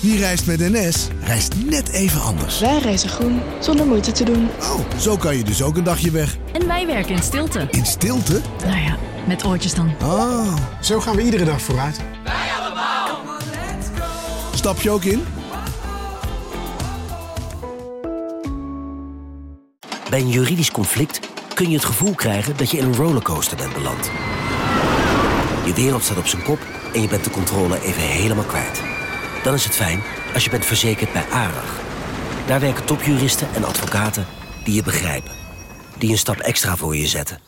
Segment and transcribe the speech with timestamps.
[0.00, 2.60] Wie reist met NS, reist net even anders.
[2.60, 4.48] Wij reizen groen, zonder moeite te doen.
[4.60, 6.36] Oh, zo kan je dus ook een dagje weg.
[6.52, 7.66] En wij werken in stilte.
[7.70, 8.40] In stilte?
[8.66, 9.92] Nou ja, met oortjes dan.
[10.02, 12.00] Ah, Zo gaan we iedere dag vooruit.
[14.54, 15.24] stap je ook in?
[20.10, 21.20] Bij een juridisch conflict
[21.54, 24.10] kun je het gevoel krijgen dat je in een rollercoaster bent beland.
[25.64, 26.58] Je wereld staat op zijn kop
[26.94, 28.87] en je bent de controle even helemaal kwijt.
[29.42, 30.02] Dan is het fijn
[30.34, 31.80] als je bent verzekerd bij ARAG.
[32.46, 34.26] Daar werken topjuristen en advocaten
[34.64, 35.32] die je begrijpen.
[35.98, 37.40] Die een stap extra voor je zetten.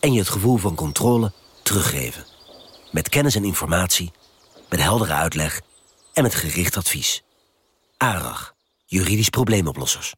[0.00, 2.24] En je het gevoel van controle teruggeven.
[2.90, 4.12] Met kennis en informatie,
[4.68, 5.60] met heldere uitleg
[6.12, 7.22] en met gericht advies.
[7.96, 10.14] ARAG, juridisch probleemoplossers.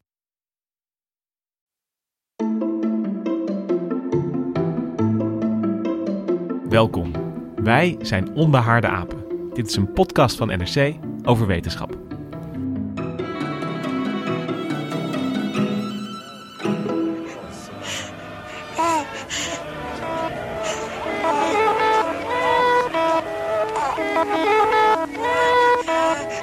[6.69, 7.11] Welkom.
[7.55, 9.25] Wij zijn Onbehaarde Apen.
[9.53, 11.91] Dit is een podcast van NRC over wetenschap.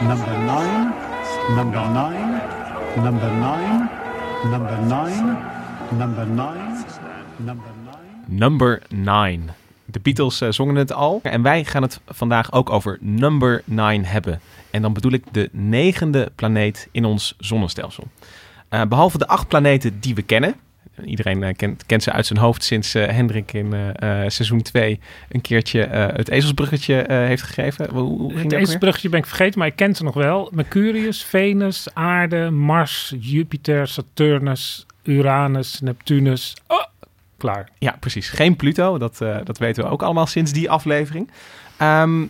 [0.02, 0.92] Number nine,
[1.56, 2.30] number nine,
[3.04, 3.88] number nine,
[4.50, 5.26] number nine,
[5.98, 6.84] number nine,
[7.40, 7.84] number nine.
[8.26, 9.63] Number 9.
[9.94, 11.20] De Beatles eh, zongen het al.
[11.22, 14.40] En wij gaan het vandaag ook over Number 9 hebben.
[14.70, 18.04] En dan bedoel ik de negende planeet in ons zonnestelsel.
[18.68, 20.54] Eh, behalve de acht planeten die we kennen.
[21.04, 23.74] Iedereen eh, kent, kent ze uit zijn hoofd sinds Hendrik in
[24.26, 25.80] seizoen 2 een keertje
[26.14, 27.90] het ezelsbruggetje heeft gegeven.
[27.90, 30.50] Hoe, hoe ging Het dat ezelsbruggetje ben ik vergeten, maar ik ken ze nog wel.
[30.52, 36.56] Mercurius, Venus, Aarde, Mars, Jupiter, Saturnus, Uranus, Neptunus.
[36.66, 36.84] Oh,
[37.44, 37.68] klaar.
[37.78, 38.28] Ja, precies.
[38.28, 38.98] Geen Pluto.
[38.98, 41.30] Dat, eh, dat weten we ook allemaal sinds die aflevering.
[41.76, 42.26] Ehm,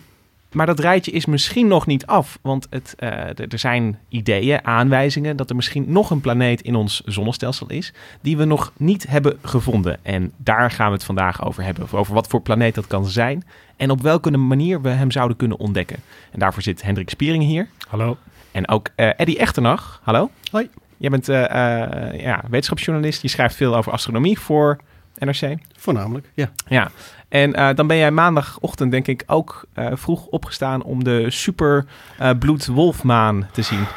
[0.51, 2.39] maar dat rijtje is misschien nog niet af.
[2.41, 7.01] Want het, eh, er zijn ideeën, aanwijzingen dat er misschien nog een planeet in ons
[7.05, 7.93] zonnestelsel is.
[8.21, 9.97] die we nog niet hebben gevonden.
[10.01, 11.87] En daar gaan we het vandaag over hebben.
[11.91, 13.43] Over wat voor planeet dat kan zijn.
[13.75, 15.97] En op welke manier we hem zouden kunnen ontdekken.
[16.31, 17.67] En daarvoor zit Hendrik Spiering hier.
[17.87, 18.17] Hallo.
[18.51, 19.99] En ook eh Eddie Echternach.
[20.03, 20.29] Hallo.
[20.51, 20.69] Hoi.
[20.97, 23.21] Jij bent ja, wetenschapsjournalist.
[23.21, 24.79] Je schrijft veel over astronomie voor
[25.19, 25.55] NRC.
[25.77, 26.49] Voornamelijk, ja.
[26.67, 26.91] Ja,
[27.29, 31.85] en eh, dan ben jij maandagochtend denk ik ook eh, vroeg opgestaan om de super
[32.17, 33.79] eh bloedwolfmaan te zien.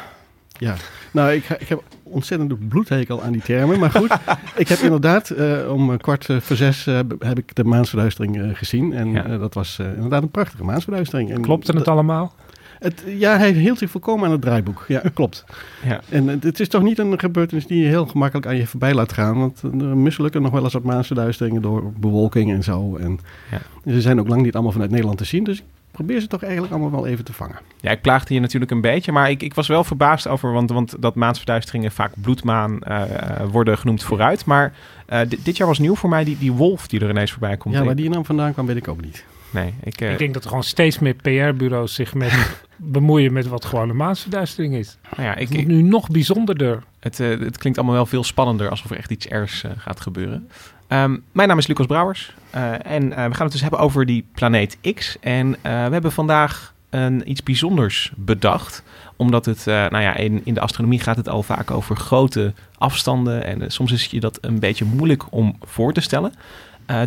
[0.57, 0.75] Ja,
[1.11, 3.79] nou, ik, ik heb ontzettende bloedhekel aan die termen.
[3.79, 4.17] Maar goed,
[4.55, 8.93] ik heb inderdaad eh, om kwart voor zes eh, heb- ik de maansverduistering eh, gezien.
[8.93, 9.25] En Ja.
[9.25, 11.31] eh, dat was eh, inderdaad een prachtige maansverduistering.
[11.31, 12.33] En Klopte het allemaal?
[12.79, 13.03] Het?
[13.05, 14.85] Ja, hij hield zich volkomen aan het draaiboek.
[14.87, 15.45] Ja, klopt.
[15.85, 16.01] Ja.
[16.09, 18.93] En eh, het is toch niet een gebeurtenis die je heel gemakkelijk aan je voorbij
[18.93, 19.37] laat gaan.
[19.39, 22.95] Want er mislukken nog wel eens wat maansverduisteringen door bewolking en zo.
[22.97, 23.19] En
[23.51, 23.91] Ja.
[23.91, 25.43] ze zijn ook lang niet allemaal vanuit Nederland te zien.
[25.43, 27.59] Dus ik probeer ze toch eigenlijk allemaal wel even te vangen.
[27.79, 30.69] Ja, ik plaagde je natuurlijk een beetje, maar ik, ik was wel verbaasd over, want,
[30.69, 33.03] want dat maansverduisteringen vaak bloedmaan eh,
[33.51, 34.45] worden genoemd vooruit.
[34.45, 34.73] Maar
[35.05, 37.57] eh, dit, dit jaar was nieuw voor mij die, die wolf die er ineens voorbij
[37.57, 37.75] komt.
[37.75, 39.25] Ja, waar die naam vandaan kwam, weet ik ook niet.
[39.51, 42.31] Nee, ik, eh, Ik denk dat er gewoon steeds meer PR-bureaus zich met
[42.81, 44.97] bemoeien met wat gewoon een maansverduistering is.
[45.15, 46.83] nou ja, ik, Het nu nog bijzonderder.
[46.99, 49.99] het, eh, het klinkt allemaal wel veel spannender, alsof er echt iets ergs eh, gaat
[49.99, 50.49] gebeuren.
[50.87, 54.25] Ehm, mijn naam is Lucas Brouwers eh, en we gaan het dus hebben over die
[54.33, 55.17] planeet X.
[55.19, 58.83] En we hebben vandaag een, iets bijzonders bedacht.
[59.15, 63.43] Omdat het, nou ja, in, in de astronomie gaat het al vaak over grote afstanden.
[63.43, 66.33] En soms is je dat een beetje moeilijk om voor te stellen.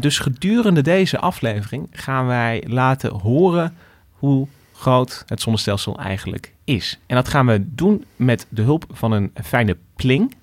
[0.01, 3.77] Dus gedurende deze aflevering gaan wij laten horen
[4.11, 4.47] hoe
[4.83, 6.99] groot het zonnestelsel eigenlijk is.
[7.07, 10.35] En dat gaan we doen met de hulp van een fijne pling.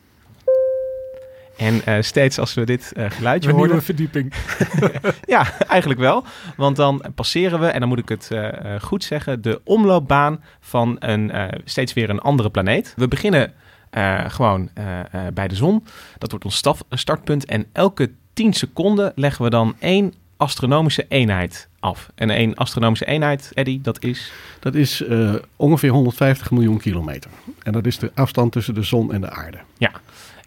[1.58, 3.70] En eh, steeds als we dit eh, geluidje Een horen...
[3.70, 4.34] nieuwe verdieping.
[5.26, 6.24] Ja, eigenlijk wel.
[6.58, 10.96] Want dan passeren we, en dan moet ik het eh, goed zeggen, de omloopbaan van
[11.00, 11.32] een,
[11.66, 12.94] steeds weer een andere planeet.
[12.96, 13.54] We beginnen
[14.28, 14.70] gewoon
[15.34, 15.86] bij de zon.
[16.18, 17.46] Dat wordt ons staf- startpunt.
[17.46, 22.10] En elke 10 seconden leggen we dan één astronomische eenheid af.
[22.16, 24.32] En één astronomische eenheid, Eddie, dat is...
[24.60, 27.32] Dat is eh, ongeveer 150 miljoen kilometer.
[27.64, 29.58] En dat is de afstand tussen de zon en de aarde.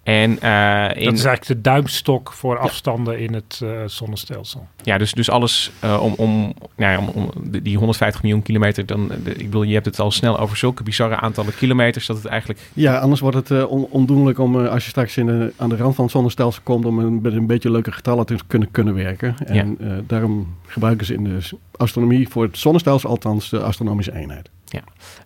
[0.03, 4.67] En eh, in, Dat is eigenlijk de duimstok voor afstanden in het eh, zonnestelsel.
[4.83, 7.31] Ja, dus, dus alles eh, om, om, nou ja, om, om
[7.63, 8.87] die 150 miljoen kilometer.
[8.87, 12.07] Dan, de- ik bedoel, je hebt het al snel over zulke bizarre aantallen kilometers.
[12.07, 15.27] Dat het eigenlijk Ja, anders wordt het on- ondoenlijk om, eh, als je straks in
[15.27, 18.27] de, aan de rand van het zonnestelsel komt, om een, met een beetje leuke getallen
[18.27, 19.35] te kunnen, kunnen werken.
[19.47, 21.39] En eh, daarom gebruiken ze in de
[21.77, 24.51] astronomie voor het zonnestelsel althans de astronomische eenheid.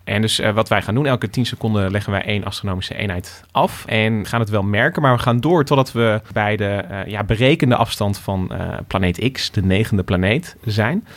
[0.03, 3.43] En dus eh, wat wij gaan doen, elke 10 seconden leggen wij één astronomische eenheid
[3.51, 3.85] af.
[3.85, 7.23] En gaan het wel merken, maar we gaan door totdat we bij de eh, ja,
[7.23, 11.07] berekende afstand van eh, planeet X, de negende planeet, zijn.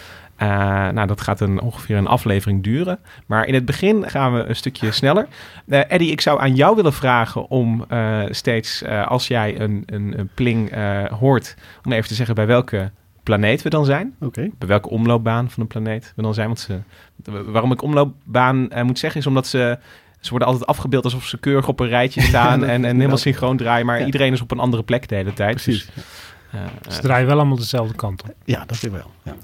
[0.95, 2.99] Nou, dat gaat een, ongeveer een aflevering duren.
[3.27, 5.27] Maar in het begin gaan we een stukje sneller.
[5.69, 7.87] Eddie, ik zou aan jou willen vragen om
[8.31, 10.73] steeds, als jij een, een, een pling
[11.19, 12.91] hoort, om even te zeggen bij welke
[13.23, 14.15] planeet we dan zijn.
[14.21, 14.49] Oké.
[14.59, 16.47] Bij welke omloopbaan van een planeet we dan zijn.
[16.47, 16.79] Want ze,
[17.45, 19.79] waarom ik omloopbaan eh, moet zeggen, is omdat ze...
[20.21, 23.57] Ze worden altijd afgebeeld alsof ze keurig op een rijtje staan en, en helemaal synchroon
[23.57, 23.87] draaien.
[23.87, 24.05] Maar Ja.
[24.07, 25.55] iedereen is op een andere plek de hele tijd.
[25.55, 25.87] Precies.
[25.95, 26.05] Dus,
[26.51, 28.35] eh, Ze draaien wel allemaal dezelfde kant op.
[28.45, 29.11] Ja, dat is wel.
[29.23, 29.35] Ja.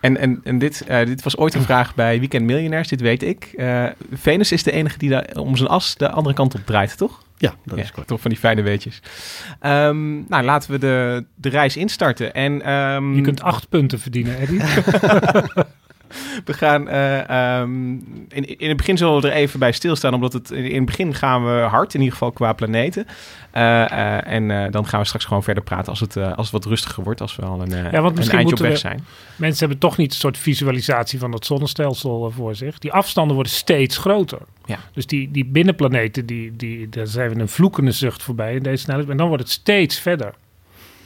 [0.00, 3.22] En en, en dit, eh, dit was ooit een vraag bij Weekend Miljonairs, dit weet
[3.22, 3.52] ik.
[3.56, 6.96] Eh, Venus is de enige die daar om zijn as de andere kant op draait,
[6.96, 7.24] toch?
[7.38, 8.06] ja, dat ja, is kort.
[8.06, 9.02] toch van die fijne weetjes.
[9.60, 12.34] Ehm, nou, laten we de, de reis instarten.
[12.34, 14.60] En, ehm, Je kunt acht punten verdienen, Eddie.
[16.44, 17.92] We gaan eh, ehm,
[18.28, 21.14] in, in het begin zullen we er even bij stilstaan, omdat het in het begin
[21.14, 23.06] gaan we hard, in ieder geval qua planeten.
[23.50, 26.64] Eh, eh, en dan gaan we straks gewoon verder praten als het, als het wat
[26.64, 29.04] rustiger wordt, als we al een, Ja, want een eindje op weg we- zijn.
[29.36, 32.78] Mensen hebben toch niet een soort visualisatie van het zonnestelsel voor zich.
[32.78, 34.38] Die afstanden worden steeds groter.
[34.64, 34.78] Ja.
[34.92, 38.82] Dus die, die binnenplaneten, die, die, daar zijn we een vloekende zucht voorbij in deze
[38.82, 39.08] snelheid.
[39.08, 40.34] En dan wordt het steeds verder.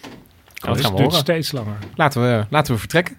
[0.01, 0.11] dat
[0.61, 1.19] dus gaan we het duurt horen.
[1.19, 1.77] steeds langer.
[1.95, 3.17] Laten we, laten we vertrekken.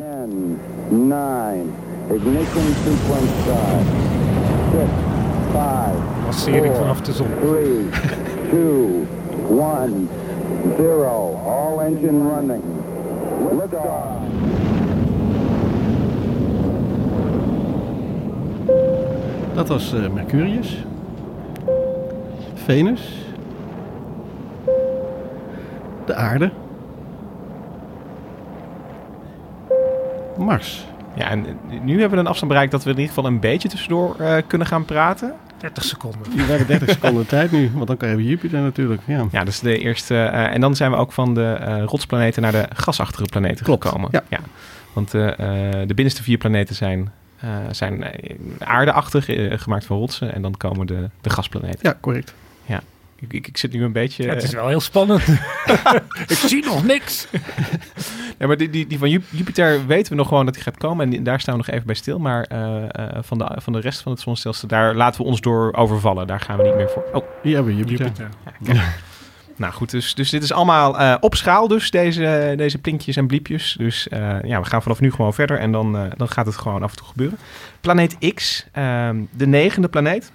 [0.00, 0.58] 10,
[0.90, 1.74] 9,
[2.10, 3.84] ignition sequence start.
[4.72, 4.88] 6,
[5.52, 7.26] 5, Lancering vanaf de zon.
[7.40, 7.88] 3,
[8.50, 9.06] 2,
[9.48, 10.08] 1,
[10.76, 11.40] 0.
[11.44, 12.62] All engine running.
[13.50, 14.04] Liftoff.
[19.54, 20.84] Dat was eh, Mercurius.
[22.54, 23.24] Venus.
[26.04, 26.50] De aarde.
[30.44, 30.84] Mars.
[31.14, 31.46] Ja, en
[31.82, 34.36] nu hebben we een afstand bereikt dat we in ieder geval een beetje tussendoor eh,
[34.46, 35.32] kunnen gaan praten.
[35.58, 36.20] 30 seconden.
[36.36, 39.02] We hebben 30 seconden tijd nu, want dan krijgen we Jupiter natuurlijk.
[39.06, 39.26] Ja.
[39.30, 40.14] Ja, dus de eerste.
[40.18, 43.84] eh, en dan zijn we ook van de eh, rotsplaneten naar de gasachtige planeten Klopt,
[43.84, 44.08] gekomen.
[44.28, 44.38] ja.
[44.92, 45.36] Want eh, eh,
[45.88, 47.10] de binnenste vier planeten zijn,
[47.40, 48.04] eh, zijn
[48.58, 49.24] aardeachtig,
[49.62, 50.34] gemaakt van rotsen.
[50.34, 51.78] En dan komen de, de gasplaneten.
[51.82, 52.34] ja, correct.
[53.20, 54.22] Ik, ik, ik zit nu een beetje.
[54.22, 55.22] Ja, het is eh, wel heel spannend.
[56.28, 57.26] Ik zie nog niks.
[58.38, 60.76] ja, maar die, die, die van Ju- Jupiter weten we nog gewoon dat die gaat
[60.76, 61.04] komen.
[61.04, 62.18] En die- daar staan we nog even bij stil.
[62.18, 65.40] Maar eh, eh, van, de, van de rest van het zonnestelsel, daar laten we ons
[65.40, 66.26] door overvallen.
[66.26, 67.04] Daar gaan we niet meer voor.
[67.12, 68.06] Oh, Hier hebben we Jupiter.
[68.60, 68.94] Jupiter.
[69.56, 73.26] Nou goed, dus, dus dit is allemaal eh, op schaal dus, deze, deze plinkjes en
[73.26, 73.74] bliepjes.
[73.78, 76.56] Dus eh, ja, we gaan vanaf nu gewoon verder en dan, eh, dan gaat het
[76.56, 77.38] gewoon af en toe gebeuren.
[77.80, 80.32] Planeet X, ehm, de negende planeet.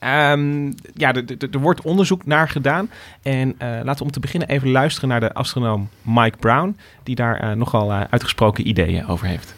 [0.00, 2.90] Ehm, ja, er- wordt onderzoek naar gedaan.
[3.22, 6.76] En eh, laten we om te beginnen even luisteren naar de astronoom Mike Brown...
[7.02, 9.54] die daar eh, nogal eh, uitgesproken ideeën over heeft.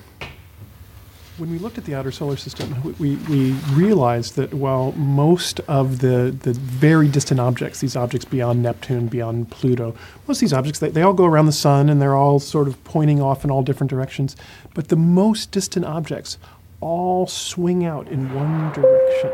[1.39, 5.61] when we looked at the outer solar system, we, we, we realized that while most
[5.67, 9.95] of the, the very distant objects, these objects beyond Neptune, beyond Pluto,
[10.29, 12.69] most of these objects, they, they all go around the sun and they're all sort
[12.69, 14.37] of pointing off in all different directions.
[14.75, 16.39] But the most distant objects
[16.81, 19.31] all swing out in one direction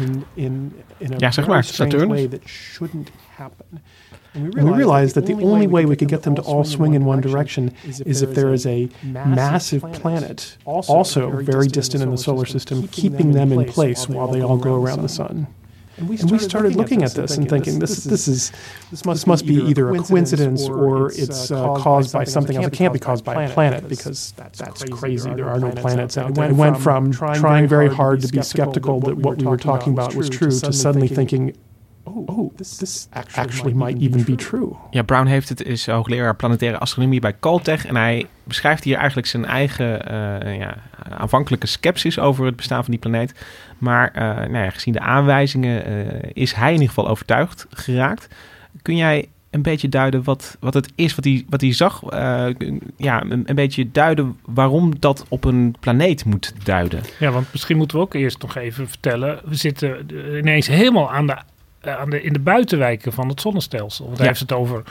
[0.00, 2.08] in, in, in a Ja, zeg very maar, strange Saturnus.
[2.08, 3.80] way that shouldn't happen.
[4.34, 7.04] And we realized that the only way we could get them to all swing in
[7.04, 7.72] one direction
[8.06, 8.88] is if there is a
[9.24, 14.40] massive planet, also very distant in the solar system, keeping them in place while they
[14.40, 15.46] all go around the sun.
[16.00, 18.52] And we started looking at this and thinking, this, this is
[18.90, 22.66] this must be either a coincidence or it's uh, caused by something else.
[22.66, 25.32] It can't be caused by a planet because that's crazy.
[25.34, 26.50] There are no planets out there.
[26.50, 30.14] It went from trying very hard to be skeptical that what we were talking about
[30.14, 31.54] was true to suddenly thinking,
[32.06, 34.76] oh, this actually might even be true.
[34.90, 37.86] Ja, Brown heeft het, is hoogleraar planetaire astronomie bij Caltech.
[37.86, 40.76] En hij beschrijft hier eigenlijk zijn eigen eh, ja,
[41.08, 43.34] aanvankelijke sceptisch over het bestaan van die planeet.
[43.80, 48.28] Maar eh, nou ja, gezien de aanwijzingen eh, is hij in ieder geval overtuigd geraakt.
[48.82, 52.02] Kun jij een beetje duiden wat, wat het is, wat hij, wat hij zag?
[52.02, 52.46] eh,
[52.96, 57.00] ja, een, een beetje duiden waarom dat op een planeet moet duiden.
[57.18, 59.40] Ja, want misschien moeten we ook eerst nog even vertellen.
[59.44, 60.06] We zitten
[60.38, 61.36] ineens helemaal aan de,
[61.90, 64.04] aan de, in de buitenwijken van het zonnestelsel.
[64.04, 64.32] Want hij Ja.
[64.32, 64.82] heeft het over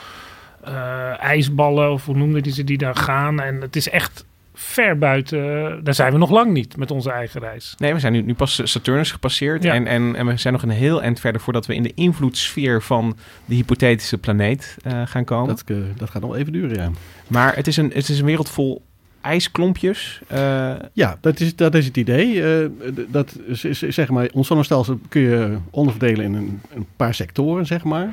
[1.19, 3.39] ijsballen, of hoe noemde hij ze, die daar gaan.
[3.41, 4.25] En het is echt
[4.61, 5.39] ver buiten.
[5.83, 7.75] Daar zijn we nog lang niet met onze eigen reis.
[7.77, 9.63] Nee, we zijn nu, nu pas Saturnus gepasseerd.
[9.63, 9.73] Ja.
[9.73, 12.81] En, en, en we zijn nog een heel eind verder voordat we in de invloedssfeer
[12.81, 15.47] van de hypothetische planeet eh, gaan komen.
[15.47, 16.89] Dat, eh, dat gaat nog even duren, ja.
[17.27, 18.81] Maar het is een, het is een wereld vol
[19.21, 20.21] ijsklompjes.
[20.27, 22.43] eh, Ja, dat is, dat is het idee.
[22.43, 22.69] Eh,
[23.07, 27.65] dat is, is- zeg maar, ons zonnestelsel kun je onderverdelen in een, een paar sectoren,
[27.65, 28.09] zeg maar.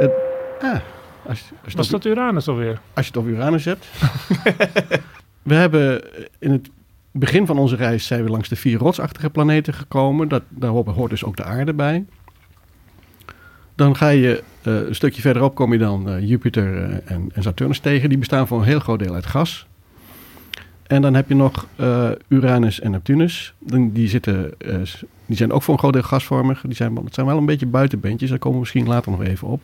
[0.00, 0.06] Eh,
[0.60, 0.78] ah,
[1.26, 2.78] als, als, Was dat Uranus alweer?
[2.94, 3.86] als je het over Uranus hebt.
[5.46, 6.02] we hebben
[6.38, 6.70] in het
[7.10, 10.28] begin van onze reis zijn we langs de vier rotsachtige planeten gekomen.
[10.28, 12.04] Dat, daar hoort, dus ook de aarde bij.
[13.74, 17.42] Dan ga je eh, een stukje verderop kom je dan eh, Jupiter eh, en, en
[17.42, 18.08] Saturnus tegen.
[18.08, 19.66] Die bestaan voor een heel groot deel uit gas.
[20.86, 23.54] En dan heb je nog eh, Uranus en Neptunus.
[23.58, 24.42] Die, eh,
[25.26, 26.60] die zijn ook voor een groot deel gasvormig.
[26.60, 28.30] Die zijn, het zijn wel een beetje buitenbeentjes.
[28.30, 29.62] Daar komen we misschien later nog even op.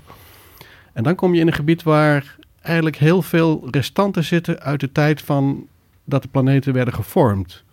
[0.93, 4.93] En dan kom je in een gebied waar eigenlijk heel veel restanten zitten uit de
[4.93, 5.67] tijd van
[6.13, 7.65] dat de planeten werden gevormd.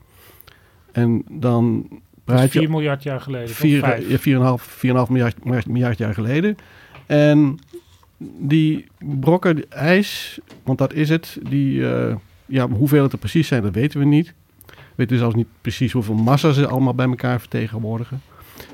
[0.92, 3.48] En dan Dat is praat je 4 miljard jaar geleden.
[3.48, 3.56] toch?
[3.56, 4.08] Vier- Vijf.
[4.10, 6.56] ja, 4,5 4,5 miljard, miljard, miljard jaar geleden.
[7.06, 7.58] En
[8.40, 8.86] die
[9.20, 12.16] brokken ijs, want dat is het, die, eh,
[12.46, 14.34] ja, hoeveel het er precies zijn, dat weten we niet.
[14.66, 18.22] We weten zelfs niet precies hoeveel massa ze allemaal bij elkaar vertegenwoordigen.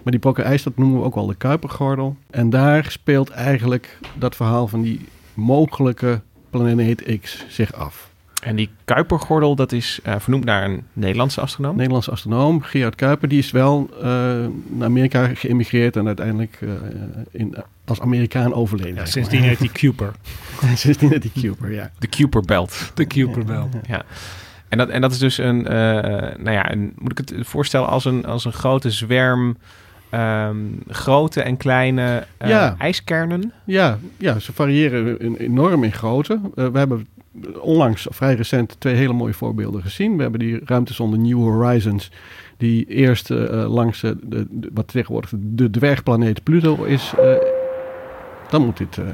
[0.03, 2.17] Maar die brokken ijs, dat noemen we ook wel de Kuipergordel.
[2.29, 4.99] En daar speelt eigenlijk dat verhaal van die
[5.33, 8.13] mogelijke planeet X zich af.
[8.45, 11.75] En die Kuipergordel, dat is eh, vernoemd naar een Nederlandse astronoom.
[11.75, 14.03] Nederlandse astronoom, Gerard Kuiper, die is wel eh,
[14.67, 16.69] naar Amerika geëmigreerd en uiteindelijk eh,
[17.31, 18.95] in, als Amerikaan overleden.
[18.95, 20.11] Ja, sindsdien heet hij Kuiper.
[20.75, 21.91] sindsdien heet hij Kuiper, ja.
[21.99, 22.91] De Kuiper Belt.
[22.93, 23.69] De Kuiperbel.
[23.87, 24.03] Ja.
[24.69, 25.73] En dat, en dat is dus een, eh,
[26.37, 29.57] nou ja, een, moet ik het voorstellen als een, als een grote zwerm
[30.09, 30.57] ehm,
[30.89, 32.75] grote en kleine eh, Ja.
[32.77, 33.53] ijskernen.
[33.65, 36.39] Ja, ja, ze variëren en- enorm in grootte.
[36.55, 37.07] We hebben
[37.59, 40.15] onlangs, vrij recent, twee hele mooie voorbeelden gezien.
[40.15, 42.11] We hebben die ruimtesonde New Horizons,
[42.57, 47.13] die eerst eh, langs eh, de, de- wat tegenwoordig de dwergplaneet Pluto is.
[47.19, 47.33] eh,
[48.49, 49.05] dan moet dit eh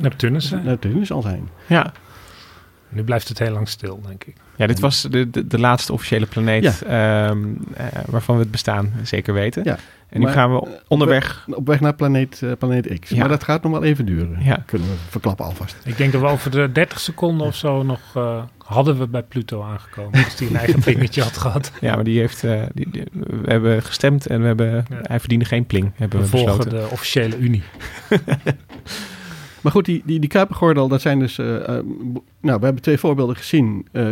[0.00, 0.50] Neptunus.
[0.64, 1.48] Neptunus al zijn.
[1.66, 1.92] Ja.
[2.88, 4.34] Nu blijft het heel lang stil, denk ik.
[4.56, 8.92] Ja, dit was de, de, de laatste officiële planeet ehm, eh, waarvan we het bestaan
[9.02, 9.64] zeker weten.
[9.64, 9.78] Ja.
[10.08, 11.44] En nu Maar, gaan we onderweg.
[11.50, 13.08] Op weg naar planeet, eh, planeet X.
[13.08, 13.18] Ja.
[13.18, 14.36] Maar dat gaat nog wel even duren.
[14.44, 14.62] Ja.
[14.66, 15.76] Kunnen we verklappen alvast.
[15.84, 19.22] Ik denk dat we over de 30 seconden of zo nog eh, hadden we bij
[19.22, 20.24] Pluto aangekomen.
[20.24, 21.72] Als die een eigen dingetje had gehad.
[21.80, 22.44] Ja, maar die heeft.
[22.44, 25.92] eh, die, die- we hebben gestemd en we hebben, hij verdiende geen pling.
[25.94, 26.80] Hebben We we, volgen besloten.
[26.80, 27.62] de officiële Unie.
[29.68, 31.38] Maar goed, die, die, die Kuipergordel, dat zijn dus...
[31.38, 31.84] eh, eh,
[32.40, 33.86] nou, we hebben twee voorbeelden gezien.
[33.92, 34.06] Eh,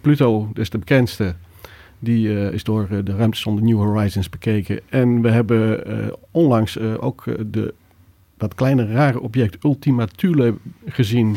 [0.00, 1.34] Pluto, dus de bekendste,
[1.98, 4.80] die is door de ruimtesonde New Horizons bekeken.
[4.88, 5.84] En we hebben
[6.30, 7.74] onlangs ook de,
[8.38, 10.54] dat kleine rare object Ultima Thule
[10.86, 11.36] gezien.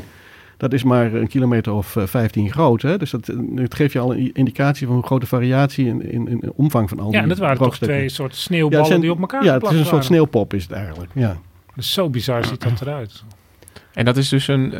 [0.58, 2.82] Dat is maar een kilometer of eh, 15 groot.
[2.82, 2.98] Hè?
[2.98, 6.40] Dus dat, het geeft je al een indicatie van hoe grote variatie in, in, in
[6.40, 9.02] de omvang van al die Ja, en dat waren toch twee soorten Ja, sneeuwballen zijn-
[9.02, 11.12] die op elkaar Ja, het is een soort sneeuwpop is het eigenlijk.
[11.14, 11.38] Ja.
[11.78, 13.24] Zo bizar ziet dat eruit.
[13.94, 14.80] En dat is dus een, eh,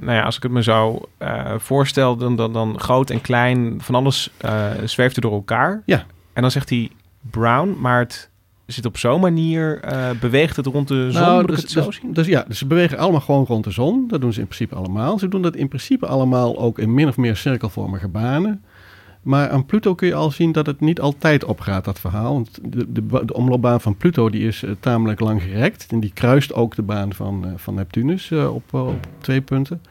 [0.00, 3.74] nou ja, als ik het me zo eh, voorstel, dan, dan, dan groot en klein,
[3.80, 5.82] van alles eh, zweeft er door elkaar.
[5.84, 6.04] Ja.
[6.32, 6.90] En dan zegt hij
[7.30, 8.30] brown, maar het
[8.66, 9.80] zit op zo'n manier,
[10.20, 12.12] beweegt het rond de zon, Nou, moet ik dus, het zo dus- zien?
[12.12, 14.08] dus ja, dus ze bewegen allemaal gewoon rond de zon.
[14.08, 15.18] Dat doen ze in principe allemaal.
[15.18, 18.64] Ze doen dat in principe allemaal ook in min of meer cirkelvormige banen.
[19.28, 22.32] Maar aan Pluto kun je al zien dat het niet altijd opgaat, dat verhaal.
[22.32, 25.86] Want de, de, de omloopbaan van Pluto die is eh, tamelijk lang gerekt.
[25.90, 29.82] En die kruist ook de baan van, eh, van Neptunus eh, op, op twee punten.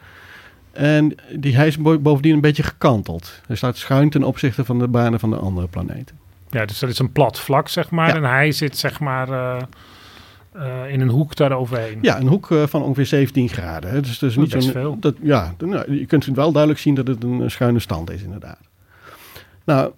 [0.71, 3.41] En die, hij is bo- bovendien een beetje gekanteld.
[3.47, 6.17] Hij staat schuin ten opzichte van de banen van de andere planeten.
[6.49, 8.07] Ja, dus dat is een plat vlak, zeg maar.
[8.07, 8.15] Ja.
[8.15, 9.27] En hij zit, zeg maar,
[10.89, 11.97] in een hoek daaroverheen.
[12.01, 13.89] Ja, een hoek van ongeveer 17 graden.
[13.89, 14.01] Hè.
[14.01, 14.97] Dus, dus Dat niet zo'n- veel.
[14.99, 18.59] Dat, ja, nou, je kunt wel duidelijk zien dat het een, schuine stand is, inderdaad.
[19.67, 19.91] Nou,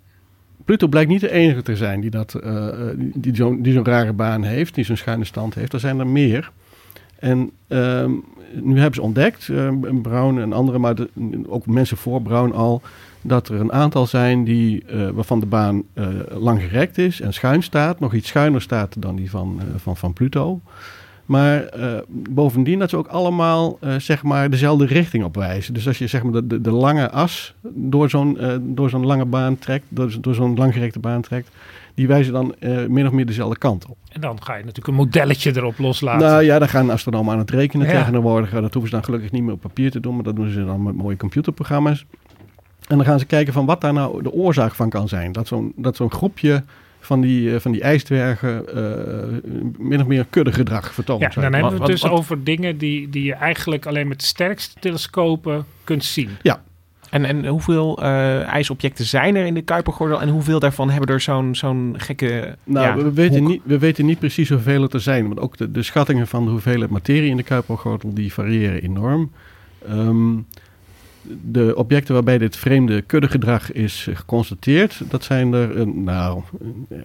[0.65, 3.85] Pluto blijkt niet de enige te zijn die, dat, eh, eh, die, zo'n die zo'n
[3.85, 5.73] rare baan heeft, die zo'n schuine stand heeft.
[5.73, 6.51] Er zijn er meer.
[7.19, 8.11] En ehm,
[8.53, 9.69] nu hebben ze ontdekt, eh,
[10.01, 10.95] Brown en anderen, maar
[11.47, 12.81] ook mensen voor Brown al,
[13.21, 15.83] dat er een aantal zijn die, eh, waarvan de baan
[16.29, 17.99] lang gerekt is en schuin staat.
[17.99, 20.61] Nog iets schuiner staat dan die van, van, van Pluto.
[21.29, 21.97] Maar eh,
[22.29, 25.73] bovendien dat ze ook allemaal eh, zeg maar dezelfde richting op wijzen.
[25.73, 29.05] Dus als je zeg maar de, de, de lange as door zo'n eh, door zo'n
[29.05, 31.49] lange baan trekt, door, door zo'n langgerekte baan trekt,
[31.93, 32.55] die wijzen dan
[32.87, 33.97] min of meer dezelfde kant op.
[34.11, 36.27] En dan ga je natuurlijk een modelletje erop loslaten.
[36.27, 37.93] Nou ja, daar gaan astronomen aan het rekenen Ja.
[38.03, 38.49] tegenwoordig.
[38.49, 40.65] Dat hoeven ze dan gelukkig niet meer op papier te doen, maar dat doen ze
[40.65, 42.05] dan met mooie computerprogramma's.
[42.87, 45.31] En dan gaan ze kijken van wat daar nou de oorzaak van kan zijn.
[45.31, 46.63] Dat zo'n dat zo'n groepje
[47.09, 51.21] van die, eh, van die ijsdwergen eh, min of meer kuddegedrag vertoont.
[51.21, 54.19] Ja, dan hebben we het dus wat- over dingen die, die je eigenlijk alleen met
[54.19, 56.29] de sterkste telescopen kunt zien.
[56.41, 56.61] Ja,
[57.09, 61.21] En, en hoeveel eh, ijsobjecten zijn er in de Kuipergordel en hoeveel daarvan hebben er
[61.21, 63.47] zo'n zo'n gekke Nou, ja, we, weten hoek?
[63.49, 65.27] niet, we weten niet precies hoeveel het er zijn.
[65.27, 68.13] Want ook de, de schattingen van de hoeveelheid materie in de Kuipergordel...
[68.13, 69.31] die variëren enorm.
[69.87, 70.33] Ehm,
[71.51, 75.01] de objecten waarbij dit vreemde kuddegedrag is eh, geconstateerd...
[75.09, 76.41] dat zijn er, een, nou,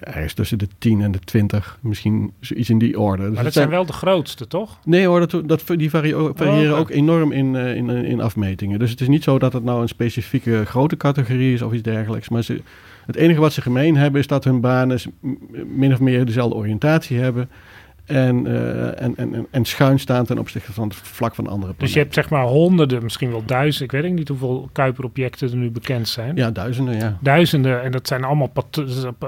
[0.01, 1.79] ergens tussen de 10 en de 20.
[1.81, 3.25] Misschien iets in die orde.
[3.25, 4.79] Dus Maar dat zijn wel de grootste, toch?
[4.85, 6.73] Nee hoor, dat, dat, die variëren oké.
[6.73, 8.79] ook enorm in, eh, in, in afmetingen.
[8.79, 11.83] Dus het is niet zo dat het nou een specifieke grote categorie is of iets
[11.83, 12.29] dergelijks.
[12.29, 12.61] Maar ze,
[13.07, 15.01] het enige wat ze gemeen hebben is dat hun banen
[15.67, 17.51] min of meer dezelfde oriëntatie hebben.
[18.05, 21.59] En, eh, en, en, en, en schuin staan ten opzichte van het vlak van andere
[21.59, 21.85] planeten.
[21.85, 23.97] Dus je hebt zeg maar honderden, misschien wel duizenden.
[23.97, 26.37] Ik weet niet hoeveel Kuiper-objecten er nu bekend zijn.
[26.37, 27.19] Ja, duizenden, ja.
[27.21, 27.83] Duizenden.
[27.83, 28.53] En dat zijn allemaal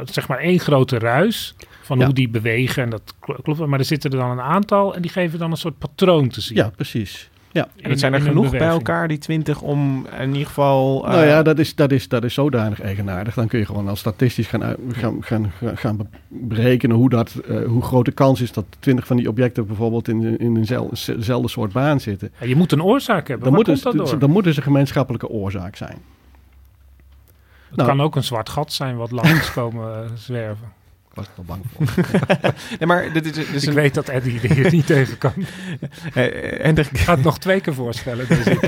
[0.05, 2.83] zeg maar één grote ruis van hoe die bewegen.
[2.83, 3.67] En dat klopt.
[3.67, 6.41] Maar er zitten er dan een aantal en die geven dan een soort patroon te
[6.41, 6.57] zien.
[6.57, 7.31] Ja, precies.
[7.57, 7.69] Ja.
[7.83, 11.05] En het zijn er genoeg bij elkaar, die 20, om in ieder geval.
[11.05, 11.11] Uh...
[11.11, 13.35] Nou ja, dat is, dat, is, dat is zodanig eigenaardig.
[13.35, 17.83] Dan kun je gewoon al statistisch gaan, gaan, gaan, gaan berekenen hoe, dat, uh, hoe
[17.83, 22.01] groot de kans is dat 20 van die objecten bijvoorbeeld in, in eenzelfde soort baan
[22.01, 22.33] zitten.
[22.41, 23.47] Ja, je moet een oorzaak hebben.
[23.47, 25.99] Dan moet, het, dat dan moet dus een gemeenschappelijke oorzaak zijn.
[27.69, 30.73] Het nou, kan ook een zwart gat zijn wat langs komen uh, zwerven
[31.17, 32.05] was ik wel bang voor.
[32.79, 35.33] nee, maar dit is, dit is ik weet dat Eddie hier niet tegen kan.
[35.37, 35.45] Uh,
[36.63, 38.27] Hendrik gaat nog twee keer voorstellen.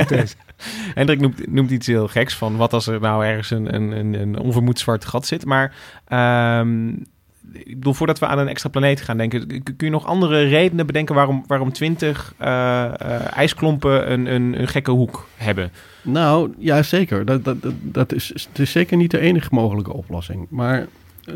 [0.09, 0.35] Deze
[0.95, 4.39] Hendrik noemt, noemt iets heel geks van wat als er nou ergens een, een, een
[4.39, 5.45] onvermoed zwart gat zit.
[5.45, 5.75] Maar
[6.61, 7.07] um,
[7.53, 10.87] ik bedoel, voordat we aan een extra planeet gaan denken, kun je nog andere redenen
[10.87, 15.71] bedenken waarom, waarom 20 uh, uh, ijsklompen een, een, een gekke hoek hebben?
[16.03, 17.25] Nou, ja, zeker.
[17.25, 20.47] Dat, dat, dat, dat is, het is zeker niet de enige mogelijke oplossing.
[20.51, 20.87] Maar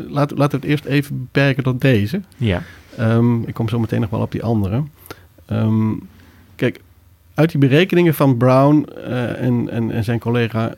[0.07, 2.21] laten laat we het eerst even beperken tot deze.
[2.37, 2.61] Ja.
[2.99, 4.83] Um, ik kom zo meteen nog wel op die andere.
[5.51, 6.07] Um,
[6.55, 6.79] kijk,
[7.33, 10.75] uit die berekeningen van Brown uh, en, en, en, zijn collega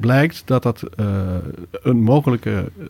[0.00, 1.06] blijkt dat dat uh,
[1.82, 2.88] een mogelijke uh,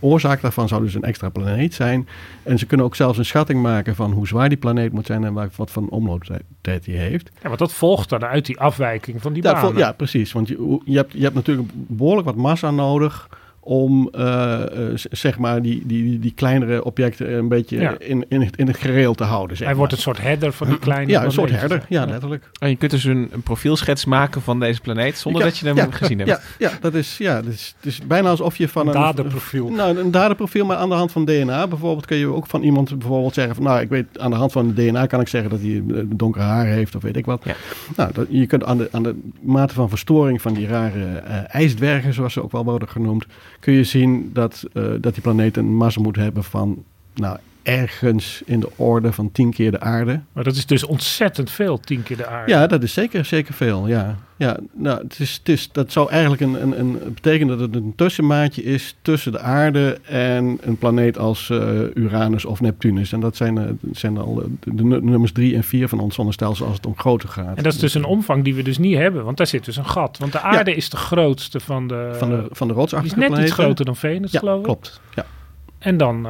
[0.00, 2.08] oorzaak daarvan zou dus een extra planeet zijn.
[2.42, 5.24] En ze kunnen ook zelfs een schatting maken van hoe zwaar die planeet moet zijn
[5.24, 7.30] en wat voor omlooptijd die heeft.
[7.42, 9.72] Ja, want dat volgt dan uit die afwijking van die ja.
[9.76, 10.32] Ja, precies.
[10.32, 13.28] Want je, je, hebt, je hebt natuurlijk behoorlijk wat massa nodig
[13.64, 14.60] om uh,
[14.94, 17.94] zeg maar die, die, die kleinere objecten een beetje ja.
[17.98, 19.56] in, in, het, in het gereel te houden.
[19.56, 19.76] Zeg Hij maar.
[19.76, 22.50] wordt een soort header van die kleine Ja, een soort herder, ja, letterlijk.
[22.58, 25.66] En je kunt dus een, een profielschets maken van deze planeet zonder kan, dat je
[25.66, 26.30] hem ja, gezien hebt.
[26.30, 28.94] Ja, ja dat is, ja, dat is, het is bijna alsof je van een...
[28.94, 29.68] Een daderprofiel.
[29.68, 32.98] Nou, een daderprofiel, maar aan de hand van DNA bijvoorbeeld kun je ook van iemand
[32.98, 35.50] bijvoorbeeld zeggen van, nou, ik weet aan de hand van het DNA kan ik zeggen
[35.50, 37.42] dat hij donkere haar heeft of weet ik wat.
[37.44, 37.54] Ja.
[37.96, 41.54] Nou, dat, je kunt aan de, aan de mate van verstoring van die rare uh,
[41.54, 43.26] ijsdwergen, zoals ze ook wel worden genoemd,
[43.62, 48.42] kun je zien dat, uh, dat die planeet een massa moet hebben van nou, ergens
[48.44, 50.20] in de orde van tien keer de aarde.
[50.32, 52.52] Maar dat is dus ontzettend veel, tien keer de aarde.
[52.52, 54.18] Ja, dat is zeker, zeker veel, ja.
[54.36, 57.82] ja nou, het is, het is, dat zou eigenlijk een, een, een, betekenen dat het
[57.82, 63.12] een tussenmaatje is tussen de aarde en een planeet als uh, Uranus of Neptunus.
[63.12, 66.66] En dat zijn, uh, zijn al de, de, nummers drie en vier van ons zonnestelsel
[66.66, 67.56] als het om grootte gaat.
[67.56, 69.76] En dat is dus een omvang die we dus niet hebben, want daar zit dus
[69.76, 70.18] een gat.
[70.18, 70.76] Want de aarde ja.
[70.76, 72.10] is de grootste van de...
[72.18, 73.54] Van de, van de rotsachtige Die is net planeten.
[73.54, 74.64] iets groter dan Venus, ja, geloof ik.
[74.64, 75.00] klopt.
[75.14, 75.26] Ja.
[75.78, 76.26] En dan...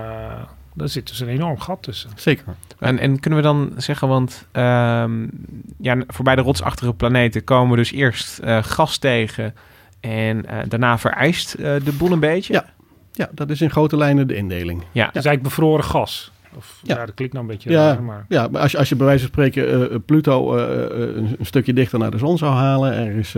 [0.73, 2.11] Uh, daar zit dus een enorm gat tussen.
[2.15, 2.45] Zeker.
[2.79, 5.31] En, en kunnen we dan zeggen, want um,
[5.79, 9.55] ja, voorbij de rotsachtige planeten komen we dus eerst uh, gas tegen
[10.01, 12.53] en uh, daarna vereist uh, de boel een beetje?
[12.53, 12.65] Ja.
[13.13, 14.81] ja, dat is in grote lijnen de indeling.
[14.81, 14.87] Ja.
[14.93, 15.05] ja.
[15.05, 16.33] Dus eigenlijk bevroren gas.
[16.57, 16.95] Of, ja.
[16.97, 18.25] ja, dat klinkt nou een beetje ja, raar, maar...
[18.29, 21.99] Ja, maar als je, als je bij wijze van spreken Pluto een, een, stukje dichter
[21.99, 23.35] naar de zon zou halen, ergens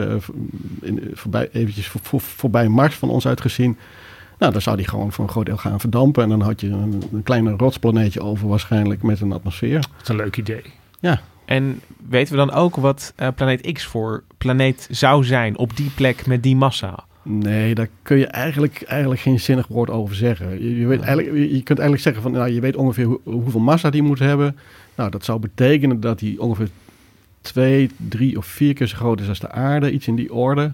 [0.80, 3.78] in, voorbij, eventjes voor, voor, voorbij Mars van ons uitgezien,
[4.44, 6.22] nou, dan zou die gewoon voor een groot deel gaan verdampen.
[6.22, 9.80] En dan had je een, een kleine rotsplaneetje over waarschijnlijk met een atmosfeer.
[9.80, 10.62] Dat is een leuk idee.
[11.00, 11.20] Ja.
[11.44, 15.90] En weten we dan ook wat uh, planeet X voor planeet zou zijn op die
[15.94, 17.04] plek met die massa?
[17.22, 20.62] Nee, daar kun je eigenlijk, eigenlijk geen zinnig woord over zeggen.
[20.62, 23.60] Je, je weet eigenlijk, je kunt eigenlijk zeggen van, nou, je weet ongeveer hoe, hoeveel
[23.60, 24.56] massa die moet hebben.
[24.94, 26.68] Nou, dat zou betekenen dat die ongeveer
[27.40, 29.92] twee, drie of vier keer zo groot is als de aarde.
[29.92, 30.72] Iets in die orde.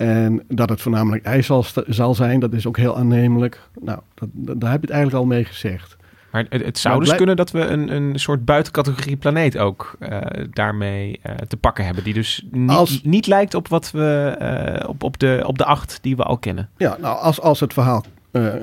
[0.00, 3.60] En dat het voornamelijk ijs zal, zal zijn, dat is ook heel aannemelijk.
[3.80, 5.96] Nou, dat, dat, daar heb je het eigenlijk al mee gezegd.
[6.30, 10.20] Maar het, het zou dus kunnen dat we een, een soort buitencategorie planeet ook uh,
[10.50, 12.04] daarmee uh, te pakken hebben.
[12.04, 14.36] Die dus niet, als, niet lijkt op wat we
[14.82, 16.68] uh, op, op, de, op de acht die we al kennen.
[16.76, 18.04] Ja, nou als, als, het, verhaal,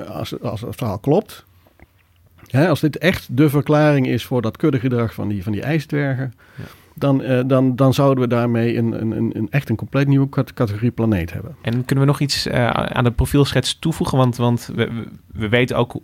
[0.08, 1.44] als, als het verhaal klopt.
[2.46, 6.34] Hè, als dit echt de verklaring is voor dat kuddegedrag van die, van die ijsdwergen.
[6.54, 6.64] Ja
[6.98, 10.90] dan, uh, dan, dan zouden we daarmee een, een, een, echt een compleet nieuwe categorie
[10.90, 11.56] planeet hebben.
[11.62, 14.18] En kunnen we nog iets uh, aan de profielschets toevoegen?
[14.18, 14.88] Want, want we,
[15.26, 16.00] we weten ook uh,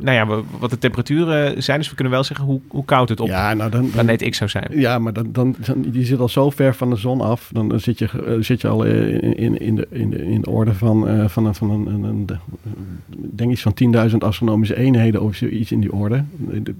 [0.00, 1.78] nou ja, wat de temperaturen zijn.
[1.78, 4.36] Dus we kunnen wel zeggen hoe, hoe koud het op ja, nou dan, planeet X
[4.36, 4.66] zou zijn.
[4.70, 7.50] Ja, maar dan, dan, dan, die zit al zo ver van de zon af.
[7.52, 10.50] Dan, dan zit, je, zit je al in, in, in, de, in, de, in de
[10.50, 12.26] orde van, van, een, van een, een, een,
[13.10, 13.74] denk iets van
[14.10, 16.24] 10.000 astronomische eenheden of zoiets in die orde.
[16.36, 16.74] De,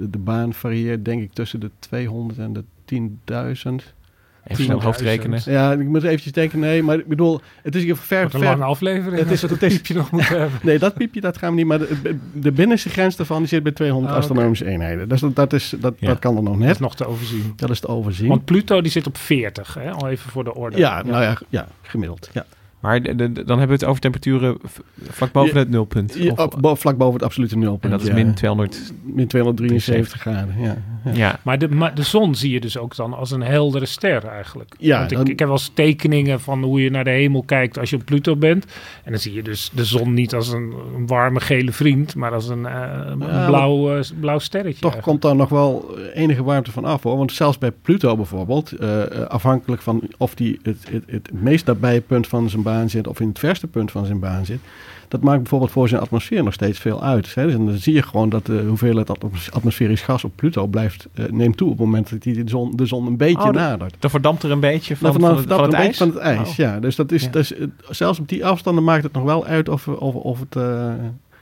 [0.00, 3.98] de, de, baan varieert denk ik tussen de 200 en de 10.000.
[4.44, 5.40] Even snel hoofdrekenen.
[5.44, 6.68] Ja, ik moet eventjes tekenen.
[6.68, 8.22] Nee, maar ik bedoel, het is hier ver...
[8.22, 9.22] Wat een ver, lange aflevering.
[9.22, 10.58] Het is het piepje nog moeten hebben.
[10.62, 11.66] Nee, dat piepje, dat gaan we niet.
[11.66, 14.76] Maar de, de binnenste grens daarvan die zit bij 200 Ah, oh, astronomische okay.
[14.76, 15.08] eenheden.
[15.08, 16.06] Dus dat, dat, is, dat, ja.
[16.06, 16.66] dat kan er nog net.
[16.66, 17.52] Dat is nog te overzien.
[17.56, 18.28] Dat is te overzien.
[18.28, 19.90] Want Pluto die zit op 40, hè?
[19.90, 20.78] al even voor de orde.
[20.78, 22.30] Ja, nou ja, ja gemiddeld.
[22.32, 22.46] Ja.
[22.80, 24.56] Maar de- de- de- dan hebben we het over temperaturen
[25.10, 26.14] vlak boven Ja, het nulpunt.
[26.18, 27.82] Ja, Of- op- bo- vlak boven het absolute nulpunt.
[27.84, 28.14] en dat is ja.
[28.14, 28.92] min 200.
[29.02, 30.76] Min 273 graden, ja.
[31.04, 31.12] ja.
[31.12, 31.38] Ja.
[31.42, 34.74] Maar de, maar de zon zie je dus ook dan als een heldere ster eigenlijk.
[34.78, 37.42] Ja, Want ik, dan- ik heb wel eens tekeningen van hoe je naar de hemel
[37.42, 38.64] kijkt als je op Pluto bent.
[39.04, 42.32] En dan zie je dus de zon niet als een, een warme gele vriend, maar
[42.32, 44.80] als een, eh, een maar blauw, eh, blauw sterretje.
[44.80, 45.02] Toch eigenlijk.
[45.08, 47.16] komt daar nog wel enige warmte van af hoor.
[47.16, 51.66] Want zelfs bij Pluto bijvoorbeeld, eh, eh, afhankelijk van of die het, het, het meest
[51.66, 54.58] nabije punt van zijn baan zit of in het verste punt van zijn baan zit.
[55.08, 57.34] Dat maakt bijvoorbeeld voor zijn atmosfeer nog steeds veel uit.
[57.34, 57.44] Hè.
[57.44, 61.24] Dus dan zie je gewoon dat de hoeveelheid atmos- atmosferisch gas op Pluto blijft, eh,
[61.30, 63.94] neemt toe op het moment dat die de zon, de zon een beetje Oh, nadert.
[63.98, 65.86] Dan verdampt er een beetje van, Dan van, het, van het ijs.
[65.86, 66.54] beetje van het ijs, Oh.
[66.54, 66.80] ja.
[66.80, 67.30] Dus, dat is, Ja.
[67.58, 70.92] eh, zelfs op die afstanden maakt het nog wel uit of, of, of, het, eh,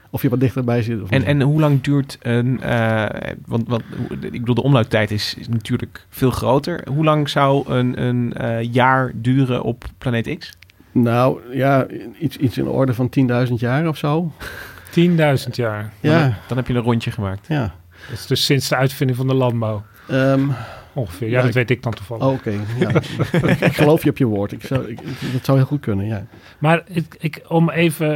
[0.09, 1.01] of je wat dichterbij zit.
[1.01, 2.61] Of En, en hoe lang duurt een...
[2.61, 3.05] eh,
[3.45, 3.83] want, want
[4.21, 6.87] ik bedoel, de omlooptijd is, is natuurlijk veel groter.
[6.91, 8.33] Hoe lang zou een, een
[8.71, 10.57] jaar duren op planeet X?
[10.91, 11.87] Nou ja,
[12.19, 13.09] iets, iets in de orde van
[13.47, 14.31] 10.000 jaar of zo.
[14.99, 15.05] 10.000
[15.51, 15.93] jaar.
[15.99, 17.47] Ja, Dan, dan heb je een rondje gemaakt.
[17.47, 17.75] ja.
[18.09, 19.83] Dat is dus sinds de uitvinding van de landbouw.
[20.07, 20.41] Ehm,
[20.93, 21.27] Ongeveer.
[21.27, 22.23] Ja, Ja, dat ik- weet ik dan toevallig.
[22.25, 22.89] oh, Oké, ja.
[23.67, 24.51] ik geloof je op je woord.
[24.51, 26.25] Ik zou, ik, ik- dat zou heel goed kunnen, ja.
[26.59, 28.09] Maar ik, ik, om even,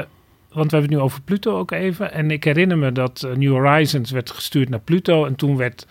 [0.52, 2.12] want we hebben het nu over Pluto ook even.
[2.12, 5.26] En ik herinner me dat eh, New Horizons werd gestuurd naar Pluto.
[5.26, 5.88] En toen werd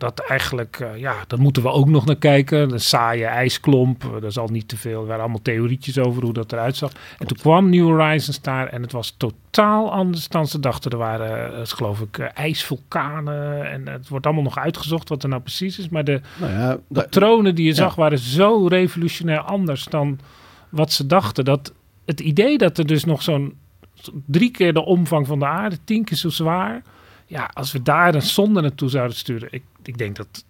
[0.00, 2.72] dat eigenlijk, eh, ja, daar moeten we ook nog naar kijken.
[2.72, 5.00] Een saaie ijsklomp, eh, daar zal niet te veel.
[5.00, 6.92] Er waren allemaal theorietjes over hoe dat eruit zag.
[7.18, 10.90] En toen kwam New Horizons daar en het was totaal anders dan ze dachten.
[10.90, 13.70] Er waren, eh, geloof ik, ijsvulkanen.
[13.70, 15.88] En het wordt allemaal nog uitgezocht wat er nou precies is.
[15.88, 17.76] Maar de Nou ja, patronen die je Ja.
[17.76, 20.18] zag waren zo revolutionair anders dan
[20.68, 21.44] wat ze dachten.
[21.44, 21.72] Dat
[22.04, 23.54] het idee dat er dus nog zo'n
[24.26, 26.82] drie keer de omvang van de aarde, tien keer zo zwaar.
[27.30, 29.48] Ja, als we daar een zonde naartoe zouden sturen.
[29.50, 30.44] Ik, ik denk dat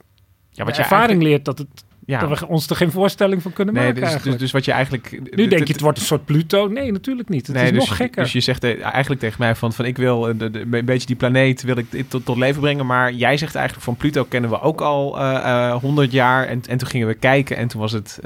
[0.50, 1.68] Ja, de je ervaring leert dat, het,
[2.06, 2.20] Ja.
[2.20, 4.42] dat we ons er geen voorstelling van kunnen Nee, maken dus, dus, eigenlijk.
[4.42, 5.10] dus wat je eigenlijk...
[5.36, 6.68] nu denk je, het wordt een soort Pluto.
[6.68, 7.46] Nee, natuurlijk niet.
[7.46, 8.22] Het is dus, nog gekker.
[8.22, 10.84] Dus je zegt eh, eigenlijk tegen mij van, van ik wil eh, de, de- een
[10.84, 12.86] beetje die planeet wil ik tot, tot leven brengen.
[12.86, 16.46] Maar jij zegt eigenlijk van Pluto kennen we ook al eh, 100 jaar.
[16.46, 18.18] En, en toen gingen we kijken en toen was het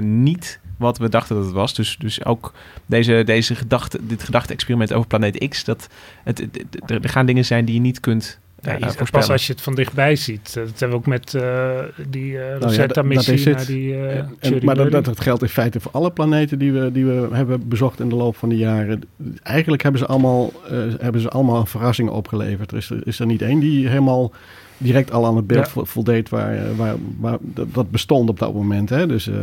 [0.00, 1.74] niet wat we dachten dat het was.
[1.74, 2.52] Dus, dus ook
[2.86, 5.64] deze, deze gedachte, dit gedachte-experiment over planeet X.
[5.64, 5.88] Dat
[6.24, 9.10] het, het- het- er gaan dingen zijn die je niet kunt Ja, eh, je- voorspellen.
[9.10, 10.54] pas als je het van dichtbij ziet.
[10.54, 14.74] Dat hebben we ook met eh, die eh ja, Rosetta-missie die eh En- Cherry maar
[14.90, 18.08] dat, dat, geldt in feite voor alle planeten die we, die we hebben bezocht in
[18.08, 19.02] de loop van de jaren.
[19.42, 22.70] Eigenlijk hebben ze allemaal, eh, hebben ze allemaal verrassingen opgeleverd.
[22.70, 24.32] Er is, er is er niet één die helemaal
[24.78, 25.72] direct al aan het beeld Ja.
[25.72, 28.88] vo- voldeed waar, waar, waar dat, dat bestond op dat moment.
[28.88, 29.06] Hè?
[29.06, 29.34] Dus eh,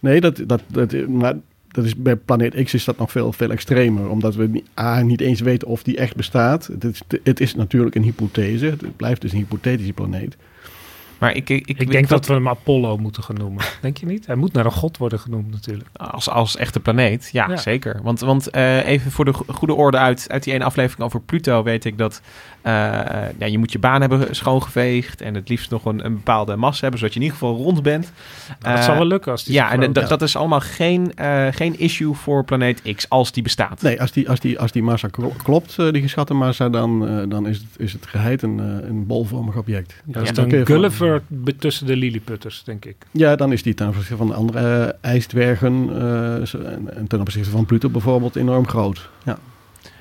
[0.00, 1.34] nee, dat, dat, dat, maar
[1.68, 4.08] dat is, bij planeet X is dat nog veel, veel extremer.
[4.08, 6.66] Omdat we niet, A, niet eens weten of die echt bestaat.
[6.66, 8.66] Het is, het is natuurlijk een hypothese.
[8.66, 10.36] Het blijft dus een hypothetische planeet.
[11.18, 13.64] Maar ik, ik, Ik denk dat we hem Apollo moeten gaan noemen.
[13.82, 14.26] Denk je niet?
[14.26, 15.88] Hij moet naar een god worden genoemd natuurlijk.
[15.96, 17.56] Als, als echte planeet, ja, Ja.
[17.56, 18.00] zeker.
[18.02, 21.20] Want, want eh, even voor de go- goede orde uit, uit die ene aflevering over
[21.20, 22.20] Pluto weet ik dat
[22.62, 22.72] eh,
[23.38, 26.80] ja, je moet je baan hebben schoongeveegd en het liefst nog een, een bepaalde massa
[26.80, 28.12] hebben, zodat je in ieder geval rond bent.
[28.48, 30.08] Nou, dat Eh, zal wel lukken als die Ja, en dat, is.
[30.08, 33.82] dat is allemaal geen, eh, geen issue voor planeet X als die bestaat.
[33.82, 37.08] Nee, als die, als die, als die massa klo- klopt, eh, die geschatte massa, dan,
[37.08, 40.02] eh, dan is, het, is het geheid een, eh, een bolvormig object.
[40.04, 41.07] Dat is dan kun een Gulliver
[41.58, 42.96] tussen de Lilliputters, denk ik.
[43.10, 47.06] Ja, dan is die ten opzichte van de andere eh, ijsdwergen eh, zo- en, en
[47.06, 49.08] ten opzichte van Pluto bijvoorbeeld enorm groot.
[49.24, 49.38] Ja.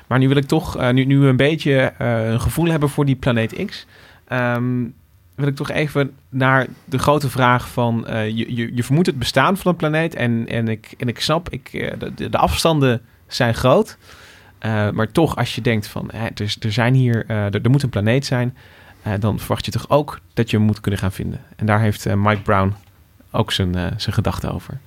[0.07, 2.89] Maar nu wil ik toch, eh, nu, nu we een beetje eh, een gevoel hebben
[2.89, 3.85] voor die planeet X,
[4.27, 4.83] ehm,
[5.35, 9.19] wil ik toch even naar de grote vraag van, eh, je, je, je vermoedt het
[9.19, 12.37] bestaan van een planeet en, en, ik, en ik snap, ik, eh, de- de, de
[12.37, 13.97] afstanden zijn groot,
[14.59, 17.61] Eh, maar toch als je denkt van, hè, er, is- er zijn hier, eh, er,
[17.61, 18.57] er moet een planeet zijn,
[19.19, 21.39] dan verwacht je toch ook dat je hem moet kunnen gaan vinden.
[21.55, 22.73] En daar heeft eh, Mike Brown
[23.31, 24.79] ook zijn, eh, zijn gedachten over.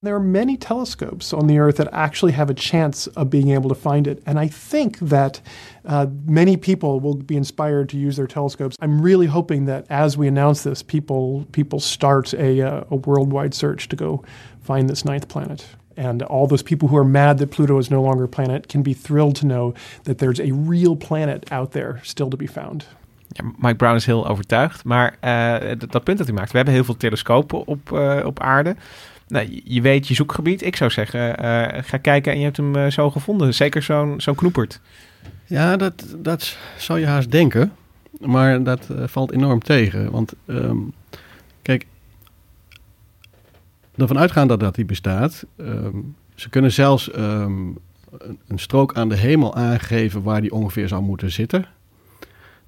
[0.00, 3.68] There are many telescopes on the Earth that actually have a chance of being able
[3.68, 4.20] to find it.
[4.24, 5.40] And I think that
[5.84, 8.76] uh, many people will be inspired to use their telescopes.
[8.80, 13.54] I'm really hoping that as we announce this, people, people start a, uh, a worldwide
[13.54, 14.22] search to go
[14.60, 15.66] find this ninth planet.
[15.96, 18.82] And all those people who are mad that Pluto is no longer a planet can
[18.82, 19.74] be thrilled to know
[20.04, 22.84] that there's a real planet out there still to be found.
[23.58, 24.84] Mike Brown is heel overtuigd.
[24.84, 26.50] Maar eh, dat, dat punt dat hij maakt.
[26.50, 28.76] We hebben heel veel telescopen op, eh, op aarde.
[29.28, 30.62] Nou, je- weet je zoekgebied.
[30.62, 33.54] Ik zou zeggen, eh, ga kijken en je hebt hem zo gevonden.
[33.54, 34.80] Zeker zo'n zo'n knoepert.
[35.44, 37.72] Ja, dat, dat zou je haast denken.
[38.20, 40.10] Maar dat valt enorm tegen.
[40.10, 40.76] Want ehm,
[41.62, 41.86] kijk,
[43.96, 45.44] ervan uitgaan dat dat die bestaat.
[45.56, 45.96] ehm,
[46.34, 47.50] ze kunnen zelfs ehm,
[48.18, 51.64] een, een strook aan de hemel aangeven waar die ongeveer zou moeten zitten.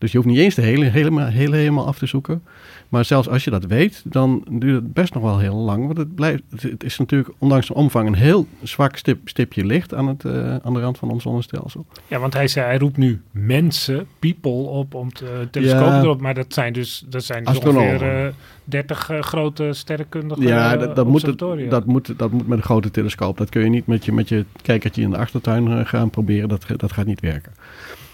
[0.01, 2.43] Dus je hoeft niet eens de hele, helemaal, hele helemaal af te zoeken.
[2.91, 5.87] Maar zelfs als je dat weet, dan duurt het best nog wel heel lang.
[5.87, 9.95] Want het, blijft, het is natuurlijk, ondanks de omvang, een heel zwak stip, stipje licht
[9.95, 11.87] aan, het, uh, aan de rand van ons zonnestelsel.
[12.07, 16.21] Ja, want hij, zei, hij roept nu mensen, people, op om te telescopen ja, erop.
[16.21, 18.33] Maar dat zijn dus, dat zijn dus ongeveer uh,
[18.65, 21.39] 30 uh, grote sterrenkundige Ja, dat, dat, moet,
[21.71, 23.39] dat, moet, dat moet met een grote telescoop.
[23.39, 26.49] Dat kun je niet met je, met je kijkertje in de achtertuin uh, gaan proberen.
[26.49, 27.53] Dat, dat gaat niet werken.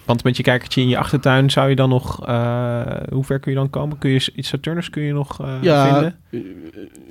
[0.07, 2.29] Want met je kijkertje in je achtertuin zou je dan nog...
[2.29, 3.99] Uh, hoe ver kun je dan komen?
[3.99, 6.15] Kun je iets Saturnus kun je nog uh, ja, vinden?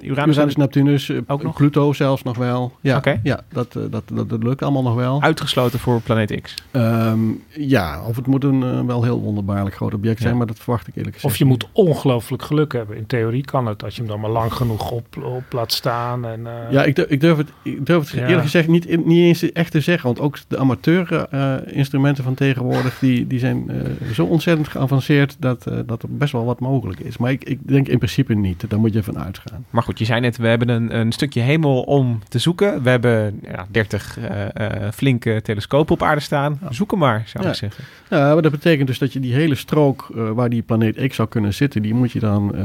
[0.01, 1.55] Uranus, Uranus Neptunus, uh, ook nog?
[1.55, 2.73] Pluto zelfs nog wel.
[2.81, 3.19] Ja, okay.
[3.23, 5.21] ja dat, dat, dat, dat, lukt allemaal nog wel.
[5.21, 6.55] Uitgesloten voor planeet X?
[6.71, 10.37] Um, ja, of het moet een wel heel wonderbaarlijk groot object zijn, ja.
[10.37, 11.33] maar dat verwacht ik eerlijk gezegd.
[11.33, 12.97] Of je moet ongelooflijk geluk hebben.
[12.97, 16.25] In theorie kan het, als je hem dan maar lang genoeg op, op laat staan.
[16.25, 18.21] En, ja, ik durf, ik durf het, ik durf het ja.
[18.21, 20.05] eerlijk gezegd niet, niet eens echt te zeggen.
[20.05, 21.27] Want ook de amateur
[21.73, 26.31] instrumenten van tegenwoordig, die, die zijn uh, zo ontzettend geavanceerd dat, uh, dat er best
[26.31, 27.17] wel wat mogelijk is.
[27.17, 28.69] Maar ik, ik denk in principe niet.
[28.69, 29.65] Daar moet je van uitgaan.
[29.69, 32.83] Maar goed, je zei net, we hebben een, een stukje hemel om te zoeken.
[32.83, 36.59] We hebben ja, 30 uh, flinke telescopen op aarde staan.
[36.69, 37.49] Zoek hem maar, zou ja.
[37.49, 37.83] ik zeggen.
[38.09, 41.27] Ja, maar dat betekent dus dat je die hele strook waar die planeet X zou
[41.27, 42.55] kunnen zitten, die moet je dan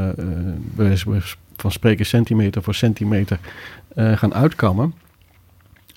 [1.57, 3.38] van spreken centimeter voor centimeter
[3.95, 4.95] gaan uitkammen.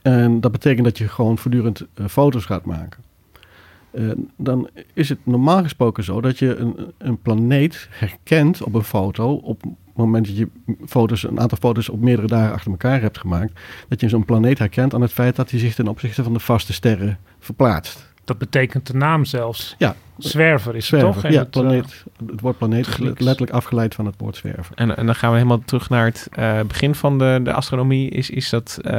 [0.01, 3.03] En dat betekent dat je gewoon voortdurend foto's gaat maken.
[3.93, 8.83] Uh, dan is het normaal gesproken zo dat je een, een planeet herkent op een
[8.83, 9.33] foto.
[9.33, 10.47] Op het moment dat je
[10.85, 13.59] foto's, een aantal foto's op meerdere dagen achter elkaar hebt gemaakt.
[13.87, 16.39] Dat je zo'n planeet herkent aan het feit dat hij zich ten opzichte van de
[16.39, 18.12] vaste sterren verplaatst.
[18.25, 19.75] Dat betekent de naam zelfs.
[19.77, 19.95] Ja.
[20.17, 21.31] Zwerver is zwerver, het toch?
[21.31, 24.75] Ja, het, planeet, het woord planeet is letterlijk afgeleid van het woord zwerver.
[24.75, 28.09] En, en dan gaan we helemaal terug naar het uh, begin van de, de astronomie.
[28.09, 28.91] Is, is dat, uh,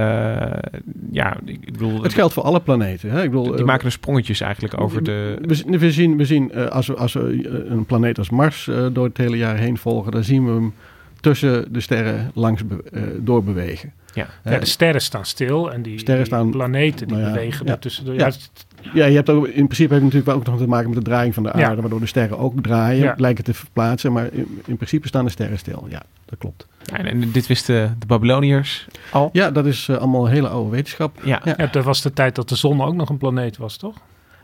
[1.11, 2.03] ja, ik bedoel...
[2.03, 3.11] Het geldt voor alle planeten.
[3.11, 3.23] Hè?
[3.23, 5.39] Ik bedoel, die uh, maken er sprongetjes eigenlijk over de...
[5.41, 9.17] We, we zien, we zien als, we, als we een planeet als Mars door het
[9.17, 10.75] hele jaar heen volgen, dan zien we hem
[11.21, 13.93] tussen de sterren langs be, doorbewegen.
[14.15, 14.27] Ja.
[14.45, 17.61] ja, de sterren staan stil en die, sterren staan, die planeten die nou ja, bewegen
[17.61, 18.15] ja, daartussen.
[18.15, 18.31] Ja.
[18.93, 21.05] Ja, je hebt ook, in principe heeft het natuurlijk ook nog te maken met de
[21.05, 21.81] draaiing van de aarde, Ja.
[21.81, 23.15] waardoor de sterren ook draaien, Ja.
[23.17, 25.87] lijken te verplaatsen, maar in, in principe staan de sterren stil.
[25.89, 26.67] Ja, dat klopt.
[26.85, 29.31] Ja, en, en dit wisten de Babyloniërs al.
[29.33, 31.19] Ja, dat is eh, allemaal hele oude wetenschap.
[31.23, 31.41] Ja.
[31.45, 31.55] ja.
[31.57, 33.97] Ja, dat was de tijd dat de zon ook nog een planeet was, toch?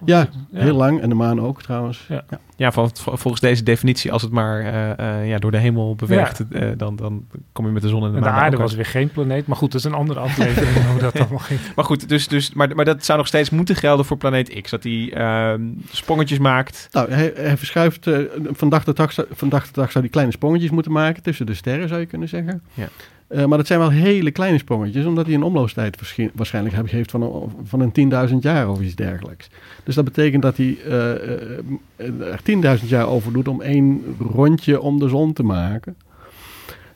[0.04, 0.60] Ja, Ja.
[0.60, 2.04] heel lang en de maan ook trouwens.
[2.08, 2.24] Ja.
[2.30, 2.38] Ja.
[2.56, 5.94] Ja, vol- vol- volgens deze definitie, als het maar eh, eh, ja, door de hemel
[5.94, 8.38] beweegt, eh, dan, dan kom je met de zon en de En de maan.
[8.38, 8.76] aarde ook was uit.
[8.80, 9.46] weer geen planeet.
[9.46, 11.60] Maar goed, dat is een andere aflevering hoe dat allemaal ging.
[11.76, 14.70] Maar goed, dus, dus, maar, maar dat zou nog steeds moeten gelden voor planeet X.
[14.70, 16.88] Dat hij ehm, sprongetjes maakt.
[16.92, 18.18] Nou, hij, hij verschuift, eh,
[18.50, 21.46] van, dag tot dag, van dag tot dag zou hij kleine sprongetjes moeten maken tussen
[21.46, 22.62] de sterren, zou je kunnen zeggen.
[22.74, 22.88] Ja.
[23.30, 27.22] Eh, maar dat zijn wel hele kleine sprongetjes, omdat hij een omloopstijd waarschijnlijk heeft van
[27.22, 29.48] een, van een 10.000 jaar of iets dergelijks.
[29.84, 31.60] Dus dat betekent dat hij eh, eh,
[31.96, 35.96] er 10.000 jaar over doet om één rondje om de zon te maken.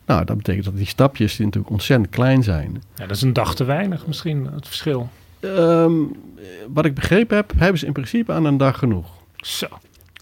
[0.05, 2.83] Nou, dat betekent dat die stapjes die natuurlijk ontzettend klein zijn.
[2.95, 5.09] Ja, dat is een dag te weinig misschien, het verschil.
[5.39, 5.93] Ehm,
[6.73, 9.07] wat ik begrepen heb, hebben ze in principe aan een dag genoeg.
[9.37, 9.67] Zo.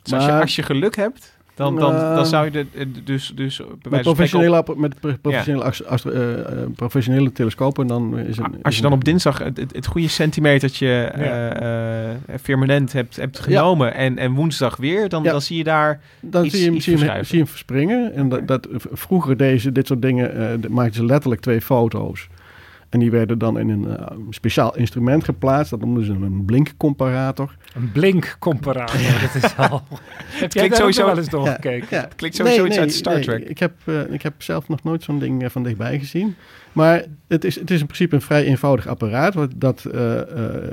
[0.01, 2.65] Dus als, je, Maar- als je geluk hebt, dan, dan, dan zou je de,
[3.03, 6.39] dus, dus bij Met wijze van spreken professionele, op- met pro- professionele, ast- astro- eh,
[6.39, 8.45] eh, professionele telescopen dan is het...
[8.61, 13.39] Als je dan op dinsdag het, het, het goede centimetertje eh, eh, firmament hebt, hebt
[13.39, 15.31] genomen en, en woensdag weer, dan, Ja.
[15.31, 18.13] dan zie je daar Dan iets, zie je hem, zie hem, zie je hem verspringen.
[18.13, 22.27] En dat, dat, vroeger deze, dit soort dingen, de- maakten ze letterlijk twee foto's.
[22.93, 25.69] En die werden dan in een eh, speciaal instrument geplaatst.
[25.69, 27.55] Dat noemden ze een blinkcomparator.
[27.75, 29.81] Een blinkcomparator, dat is al...
[30.39, 31.87] Jij klinkt sowieso- wel eens doorgekeken?
[31.89, 33.43] Ja, Klinkt sowieso iets uit Star nee, Trek.
[33.43, 36.35] Ik heb, eh, ik heb zelf nog nooit zo'n ding eh, van dichtbij gezien.
[36.71, 39.33] Maar het is, het is in principe een vrij eenvoudig apparaat.
[39.33, 39.83] Wat, dat,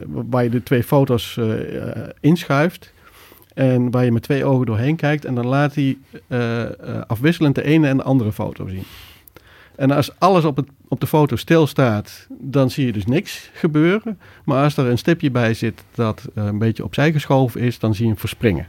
[0.06, 1.38] waar je de twee foto's
[2.20, 2.92] inschuift.
[3.54, 5.24] En waar je met twee ogen doorheen kijkt.
[5.24, 5.98] En dan laat hij
[7.06, 8.84] afwisselend de ene en de andere foto zien.
[9.80, 14.18] En als alles op, het, op de foto stilstaat, dan zie je dus niks gebeuren.
[14.44, 17.94] Maar als er een stipje bij zit dat eh, een beetje opzij geschoven is, dan
[17.94, 18.66] zie je hem verspringen.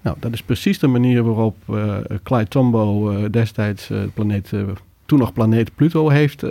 [0.00, 4.50] Nou, dat is precies de manier waarop eh, Clyde Tombaugh eh, destijds de planeet,
[5.06, 6.44] toen nog planeet Pluto heeft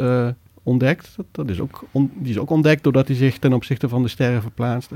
[0.64, 1.16] ontdekt.
[1.32, 4.42] Dat, is ook die is ook ontdekt doordat hij zich ten opzichte van de sterren
[4.42, 4.96] verplaatste.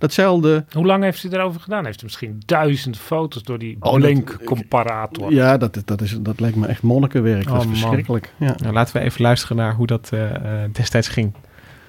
[0.00, 1.84] Datzelfde, Hoe lang heeft hij erover gedaan?
[1.84, 5.32] Heeft hij misschien duizend foto's door die Oh, dat- blinkcomparator?
[5.32, 7.44] ja, dat, dat, is, dat lijkt me echt monnikenwerk.
[7.44, 7.76] dat Oh, is man.
[7.76, 8.32] verschrikkelijk.
[8.36, 8.54] Ja.
[8.56, 10.34] Nou, laten we even luisteren naar hoe dat eh,
[10.64, 11.32] eh, destijds ging.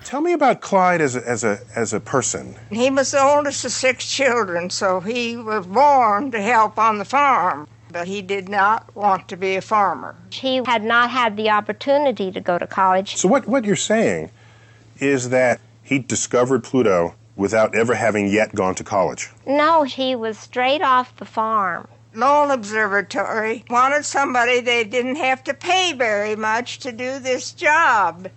[0.03, 2.55] Tell me about Clyde as a, as a, as a person.
[2.69, 7.05] He was the oldest of six children, so he was born to help on the
[7.05, 7.67] farm.
[7.91, 10.15] But he did not want to be a farmer.
[10.29, 13.15] He had not had the opportunity to go to college.
[13.17, 14.29] So what, what you're saying
[14.95, 19.29] is that he discovered Pluto without ever having yet gone to college?
[19.47, 21.87] No, he was straight off the farm.
[22.13, 28.29] Lowell Observatory wanted somebody they didn't have to pay very much to do this job.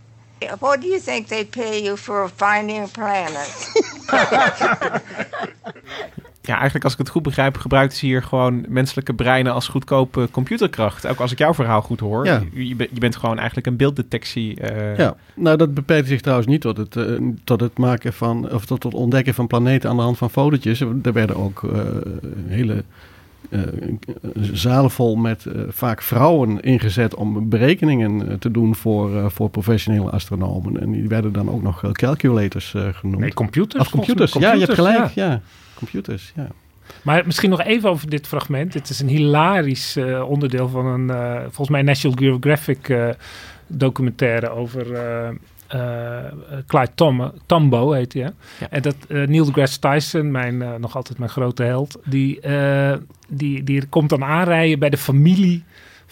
[0.61, 3.51] What do you think they pay you for finding a planet?
[6.47, 10.29] Ja, eigenlijk als ik het goed begrijp, gebruikt ze hier gewoon menselijke breinen als goedkope
[10.31, 11.07] computerkracht.
[11.07, 12.27] Ook als ik jouw verhaal goed hoor.
[12.27, 12.43] Ja.
[12.53, 14.61] Je, bent- je bent gewoon eigenlijk een beelddetectie.
[14.61, 17.05] eh, Ja, nou dat beperkt zich trouwens niet tot het, eh,
[17.45, 20.81] tot het maken van, of tot het ontdekken van planeten aan de hand van fotootjes.
[20.81, 21.81] Er werden ook eh,
[22.47, 22.85] hele
[23.51, 23.61] eh,
[24.41, 30.11] zalen vol met eh, vaak vrouwen ingezet om berekeningen te doen voor, eh, voor professionele
[30.11, 30.81] astronomen.
[30.81, 33.19] En die werden dan ook nog calculators eh, genoemd.
[33.21, 33.83] Nee, computers.
[33.83, 35.09] Of computers, ja, je hebt gelijk.
[35.11, 35.41] Ja.
[35.75, 36.49] Computers, ja.
[37.03, 38.75] Maar misschien nog even over dit fragment.
[38.75, 43.09] Het is een hilarisch eh, onderdeel van een, eh, volgens mij, National Geographic eh,
[43.67, 45.29] documentaire over eh,
[45.69, 46.33] eh,
[46.67, 48.23] Clyde Tom, Tombo, heet hij.
[48.23, 48.29] hè?
[48.61, 48.71] Ja.
[48.71, 52.97] En dat eh, Neil deGrasse Tyson, mijn, eh, nog altijd mijn grote held, die, eh,
[53.29, 55.65] die, die komt dan aanrijden bij de familie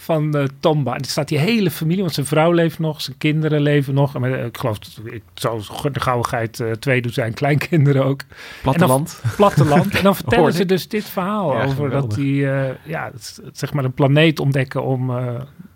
[0.03, 0.95] van eh Tomba.
[0.95, 4.15] En er staat die hele familie, want zijn vrouw leeft nog, zijn kinderen leven nog.
[4.15, 5.62] En, met, eh, ik geloof, dat- ik zou
[5.93, 8.21] de gauwigheid eh twee doen zijn, kleinkinderen ook.
[8.62, 9.09] Platteland.
[9.12, 9.95] En dan, platteland.
[9.95, 12.01] En dan vertellen ze dus dit verhaal Ja, over geweldig.
[12.01, 12.37] dat die,
[12.85, 13.11] ja,
[13.53, 15.07] zeg maar een planeet ontdekken om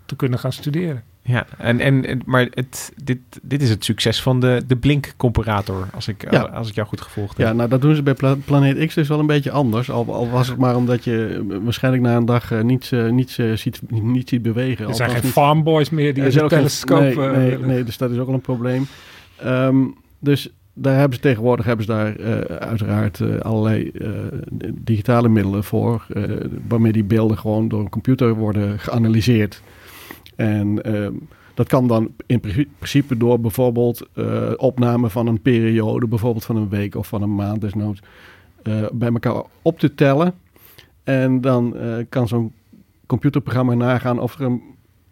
[0.05, 1.03] te kunnen gaan studeren.
[1.27, 6.07] Ja, en, en, maar het, dit, dit is het succes van de, de Blink-comparator, als
[6.07, 6.41] ik, Ja.
[6.41, 7.47] als ik jou goed gevolgd heb.
[7.47, 9.89] Ja, nou dat doen ze bij Pla- Planeet X dus wel een beetje anders.
[9.91, 13.09] Al, al was het maar omdat je eh, waarschijnlijk na een dag eh, niets, eh,
[13.09, 14.87] niets, eh, ziet, niet ziet bewegen.
[14.87, 16.99] Er zijn geen niet- farmboys meer die geen- telescoop...
[17.15, 18.87] Nee, eh, nee, dus dat is ook al een probleem.
[19.35, 19.75] Ehm,
[20.19, 24.09] dus daar hebben ze tegenwoordig hebben ze daar eh, uiteraard eh, allerlei eh,
[24.73, 26.05] digitale middelen voor.
[26.13, 26.23] eh,
[26.67, 29.61] waarmee die beelden gewoon door een computer worden geanalyseerd.
[30.37, 31.13] En ehm,
[31.53, 36.55] dat kan dan in pri- principe door bijvoorbeeld eh, opname van een periode, bijvoorbeeld van
[36.55, 37.99] een week of van een maand desnoods,
[38.63, 40.33] eh, bij elkaar op te tellen.
[41.03, 42.53] En dan eh, kan zo'n
[43.05, 44.61] computerprogramma nagaan of er een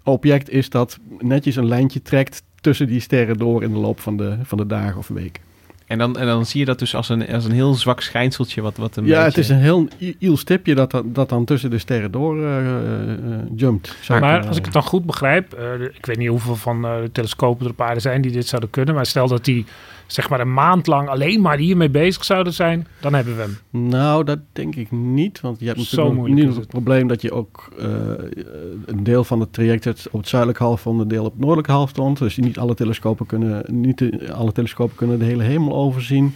[0.03, 4.17] object is dat netjes een lijntje trekt tussen die sterren door in de loop van
[4.17, 5.43] de, van de dagen of weken.
[5.85, 8.61] En, dan, en dan zie je dat dus als een, als een heel zwak schijnseltje,
[8.61, 9.25] wat, wat een ja, beetje...
[9.25, 9.87] het is een heel
[10.19, 13.17] iel stipje dat, dat, dat dan tussen de sterren door eh, eh, eh,
[13.55, 13.95] jumpt.
[14.09, 17.11] Maar als ik het dan goed begrijp, eh, ik weet niet hoeveel van eh, de
[17.11, 19.65] telescopen er op aarde zijn die dit zouden kunnen, maar stel dat die
[20.07, 23.57] zeg maar een maand lang alleen maar hiermee bezig zouden zijn, dan hebben we hem.
[23.89, 25.41] Nou, dat denk ik niet.
[25.41, 26.67] Want je hebt Zo natuurlijk is het het.
[26.67, 27.87] probleem dat je ook eh,
[28.85, 31.71] een deel van het traject hebt op het zuidelijke halfrond, een deel op het noordelijke
[31.71, 32.17] halfrond.
[32.17, 36.33] Dus niet alle telescopen kunnen, niet alle telescopen kunnen de hele hemel overzien.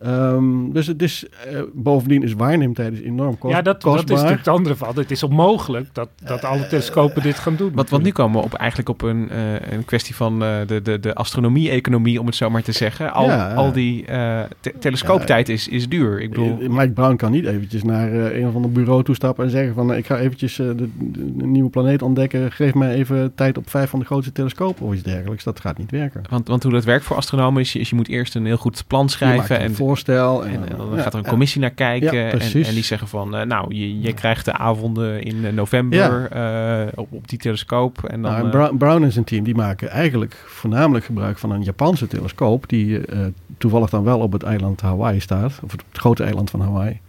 [0.00, 3.96] Ehm, dus het is, eh, bovendien is waarneemtijd is enorm kost, ja, dat, dat is
[3.98, 4.16] kostbaar.
[4.16, 4.88] natuurlijk het andere van.
[4.94, 7.72] Het is onmogelijk dat, dat alle telescopen dit gaan doen.
[7.74, 10.82] Wat, want nu komen we op, eigenlijk op een, eh, een kwestie van eh, de,
[10.82, 13.12] de, de astronomie-economie, om het zo maar te zeggen.
[13.12, 13.54] Al, Ja.
[13.54, 16.20] al die eh, te- telescooptijd is, is duur.
[16.20, 19.44] Ik bedoel, Eh, Mike Brown kan niet eventjes naar eh, een of ander bureau toestappen
[19.44, 19.92] en zeggen van...
[19.92, 22.52] eh, ik ga eventjes eh, de, de- de nieuwe planeet ontdekken.
[22.52, 25.44] Geef mij even tijd op vijf van de grootste telescopen of iets dergelijks.
[25.44, 26.22] Dat gaat niet werken.
[26.30, 28.56] want, want hoe dat werkt voor astronomen is, je- is je moet eerst een heel
[28.56, 29.58] goed plan schrijven.
[29.58, 31.30] en, voorstel en, dan ja, gaat er een ja.
[31.30, 32.18] commissie naar kijken.
[32.18, 32.68] Ja, en, precies.
[32.68, 36.86] en die zeggen van, eh, nou, je, je krijgt de avonden in eh, november eh,
[36.94, 38.04] op, op die telescoop.
[38.04, 41.38] En dan, Nou, en eh, Brown, Brown en zijn team die maken eigenlijk voornamelijk gebruik
[41.38, 42.68] van een Japanse telescoop...
[42.68, 43.18] die eh,
[43.58, 45.60] toevallig dan wel op het eiland Hawaii staat.
[45.62, 47.00] Of het, grote eiland van Hawaii.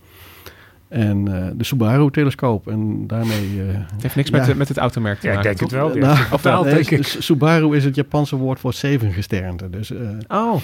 [0.90, 2.68] En eh, de Subaru-telescoop.
[2.68, 3.62] En daarmee...
[3.68, 4.38] eh, het heeft niks ja.
[4.38, 5.96] met, het- met het automerk te Ja, ik maken, denk het wel.
[5.96, 7.04] Nou, het betaald, nee, denk ik.
[7.06, 9.70] S- Subaru is het Japanse woord voor zeven gesternte.
[9.70, 10.56] Dus eh, Oh,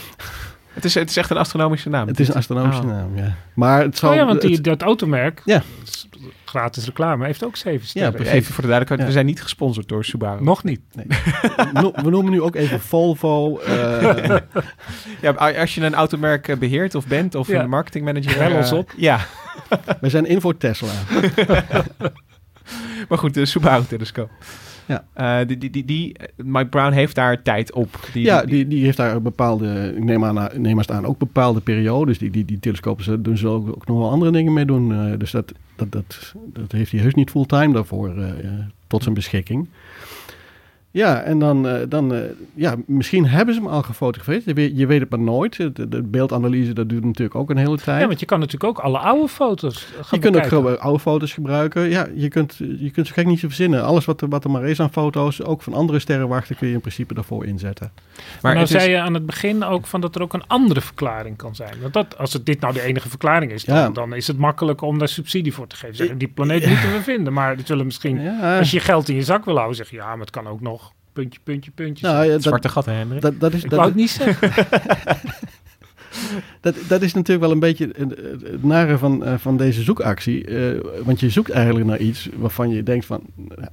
[0.78, 2.08] het is, het is echt een astronomische naam.
[2.08, 2.88] het is een astronomische Oh.
[2.90, 3.36] naam, ja.
[3.54, 4.10] Maar het zal...
[4.10, 5.62] Oh ja, want die, het- dat automerk, Ja.
[6.46, 8.12] gratis reclame, heeft ook zeven sterren.
[8.14, 8.34] precies.
[8.34, 9.06] Even voor de duidelijkheid, Ja.
[9.06, 10.44] we zijn niet gesponsord door Subaru.
[10.44, 10.80] Nog niet.
[11.74, 13.58] no- we noemen nu ook even Volvo.
[13.60, 14.36] eh,
[15.22, 17.62] Ja, als je een automerk eh, beheert of bent of Ja.
[17.64, 18.38] een marketingmanager...
[18.38, 18.94] Bel ons eh, op.
[18.98, 19.20] Ja,
[20.02, 20.92] we zijn in voor Tesla.
[23.10, 24.30] maar goed, de Subaru-telescoop.
[24.88, 25.06] Ja.
[25.14, 28.00] Eh, die, die, die, die, eh, Mike Brown heeft daar tijd op.
[28.14, 31.60] Die, ja, die, die heeft daar bepaalde, ik neem aan, neem maar aan, ook bepaalde
[31.60, 32.18] periodes.
[32.18, 34.94] Die, die, die telescopen ze- doen ze ook, ook nog wel andere dingen mee doen.
[34.94, 38.52] eh, dus dat, dat, dat, dat heeft hij heus niet fulltime daarvoor eh, eh,
[38.88, 39.68] tot zijn beschikking.
[40.98, 42.20] Ja, en dan, eh, dan eh,
[42.54, 44.44] ja, misschien hebben ze hem al gefotografeerd.
[44.46, 45.56] Je weet, je weet het maar nooit.
[45.58, 48.02] De, de beeldanalyse, dat duurt natuurlijk ook een hele tijd.
[48.02, 51.34] Ja, want je kan natuurlijk ook alle oude foto's gaan Je kunt ook oude foto's
[51.34, 51.90] gebruiken.
[51.90, 53.84] Ja, je kunt, je kunt zo gek niet zo verzinnen.
[53.84, 56.74] Alles wat er, wat er maar is aan foto's, ook van andere sterrenwachten, kun je
[56.74, 57.92] in principe daarvoor inzetten.
[58.42, 60.82] Maar nou is- zei je aan het begin ook van dat er ook een andere
[60.82, 61.74] verklaring kan zijn.
[61.82, 63.90] Want dat, als het dit nou de enige verklaring is, dan, Ja.
[63.90, 65.96] dan is het makkelijk om daar subsidie voor te geven.
[65.96, 67.34] Zeggen, die planeet moeten we vinden.
[67.34, 68.58] Maar die zullen misschien, Ja.
[68.58, 70.62] als je geld in je zak wil houden, zeg je ja, maar het kan ook
[70.62, 70.87] nog
[71.22, 72.06] puntje, puntje, puntje.
[72.06, 72.28] Nou, zijn.
[72.28, 73.22] ja, dat, Zwarte gat, hè, Hendrik?
[73.22, 74.66] dat, dat is, Ik dat, wou het niet zeggen.
[76.62, 80.48] dat, dat is natuurlijk wel een beetje het, nare van, uh, van deze zoekactie.
[80.48, 83.22] Uh, want je zoekt eigenlijk naar iets waarvan je denkt van...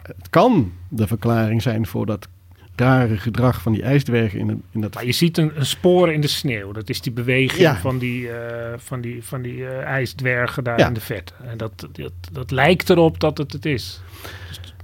[0.02, 2.28] Het kan de verklaring zijn voor dat
[2.76, 4.94] rare gedrag van die ijsdwergen in, in dat...
[4.94, 6.72] Maar je ziet een, een spoor in de sneeuw.
[6.72, 7.76] Dat is die beweging ja.
[7.76, 8.34] van die, uh,
[8.76, 10.86] van die, van die uh, ijsdwergen daar Ja.
[10.86, 11.32] in de vet.
[11.50, 14.00] En dat, dat, dat lijkt erop dat het het is.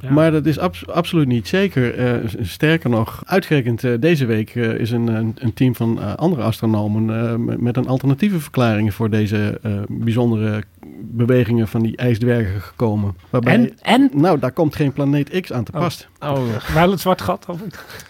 [0.01, 0.11] Ja.
[0.11, 1.95] Maar dat is abs- absoluut niet zeker.
[1.95, 6.43] Eh, sterker nog, uitgerekend eh, deze week eh, is een, een, een team van andere
[6.43, 10.63] astronomen eh, met- een alternatieve verklaring voor deze eh, bijzondere
[11.03, 13.15] bewegingen van die ijsdwergen gekomen.
[13.31, 14.11] Waarbij, En- en?
[14.15, 15.81] Nou, daar komt geen planeet X aan te Oh.
[15.81, 16.09] pas.
[16.21, 16.43] Oh,
[16.75, 17.47] wel het zwart gat?
[17.49, 17.61] Of?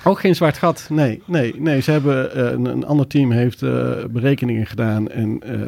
[0.04, 0.86] Ook geen zwart gat.
[0.90, 1.80] Nee, nee, nee.
[1.80, 5.60] Ze hebben een, een ander team heeft eh, berekeningen gedaan en eh,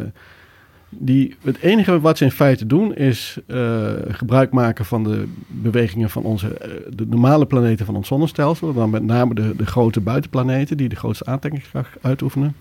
[0.98, 6.10] die, het enige wat ze in feite doen is eh, gebruik maken van de bewegingen
[6.10, 10.00] van onze eh, de normale planeten van ons zonnestelsel, dan met name de, de grote
[10.00, 12.56] buitenplaneten die de grootste aantrekkingskracht uitoefenen.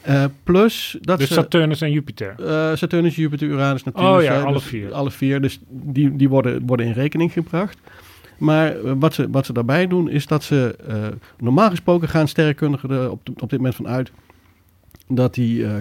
[0.00, 2.34] Eh, plus dat Dus ze, Saturnus en Jupiter.
[2.38, 4.10] eh, Saturnus, Jupiter, Uranus, Neptunus.
[4.10, 4.92] Oh ja, alle dus vier.
[4.92, 7.78] Alle vier, dus die, die worden, worden in rekening gebracht.
[8.38, 10.76] Maar wat ze, wat ze daarbij doen is dat ze...
[11.38, 14.10] normaal gesproken gaan sterrenkundigen er op, op dit moment van uit...
[15.08, 15.72] dat die eh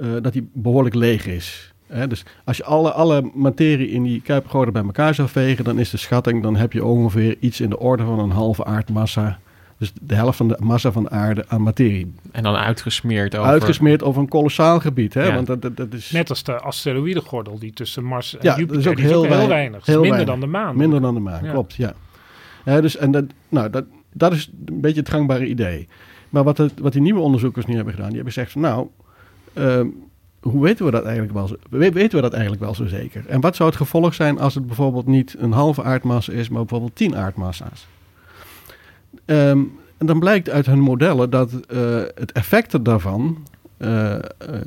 [0.00, 1.72] eh, dat die behoorlijk leeg is.
[1.86, 5.64] Hè, dus als je alle, alle materie in die kuipengordel bij elkaar zou vegen...
[5.64, 8.64] dan is de schatting, dan heb je ongeveer iets in de orde van een halve
[8.64, 9.38] aardmassa...
[9.78, 12.12] Dus de helft van de massa van de aarde aan materie.
[12.32, 13.50] En dan uitgesmeerd over...
[13.50, 15.14] Uitgesmeerd over een kolossaal gebied.
[15.14, 15.24] Hè?
[15.24, 15.34] Ja.
[15.34, 16.10] Want dat, dat, dat is...
[16.10, 18.74] Net als de asteroïdengordel die tussen Mars en Ja, Jupiter.
[18.76, 19.48] dat is ook die heel, weinig.
[19.48, 19.86] weinig.
[19.86, 20.40] Heel minder weinig.
[20.40, 20.76] dan de maan.
[20.76, 21.50] Minder dan de maan, Ja.
[21.50, 21.92] klopt, ja.
[22.64, 25.88] Ja, dus, en dat, nou, dat, dat is een beetje het gangbare idee.
[26.28, 28.86] Maar wat, het, wat die nieuwe onderzoekers nu hebben gedaan, die hebben gezegd van nou,
[29.52, 29.86] ehm,
[30.40, 33.24] hoe weten we dat eigenlijk wel zo, we- weten we dat eigenlijk wel zo zeker?
[33.28, 36.60] En wat zou het gevolg zijn als het bijvoorbeeld niet een halve aardmassa is, maar
[36.60, 37.86] bijvoorbeeld tien aardmassa's?
[39.24, 39.58] Ehm,
[39.98, 43.46] en dan blijkt uit hun modellen dat eh, het effect daarvan,
[43.76, 44.20] eh, eh,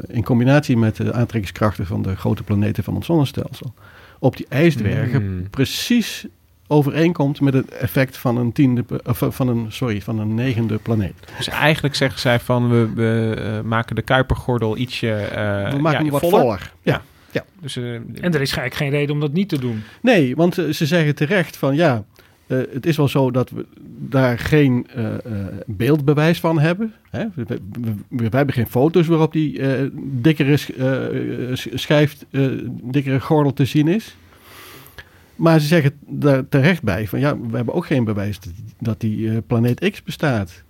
[0.07, 3.73] in combinatie met de aantrekkingskrachten van de grote planeten van ons zonnestelsel,
[4.19, 5.49] op die ijsdwergen Hmm.
[5.49, 6.27] precies
[6.73, 11.13] overeenkomt met het effect van een tiende, of van een, sorry, van een negende planeet.
[11.37, 15.91] Dus eigenlijk zeggen zij van we, we eh, maken de kuipergordel ietsje eh, We maken
[15.91, 16.71] ja, hem wat voller.
[16.81, 17.01] Ja.
[17.31, 17.43] ja.
[17.61, 19.83] Dus, eh, En er is eigenlijk geen reden om dat niet te doen.
[20.01, 22.03] Nee, want ze zeggen terecht van ja,
[22.47, 23.65] eh, het is wel zo dat we
[23.99, 25.19] daar geen eh, eh,
[25.65, 26.93] beeldbewijs van hebben.
[27.09, 27.25] Hè?
[27.35, 29.61] We, we, we- we hebben geen foto's waarop die
[29.95, 30.69] dikkere sch-
[31.53, 32.45] sch- schijf, eh,
[32.83, 34.15] dikkere gordel te zien is.
[35.35, 38.39] Maar ze zeggen daar terecht bij van ja, we hebben ook geen bewijs
[38.79, 40.63] dat, die eh, planeet X bestaat.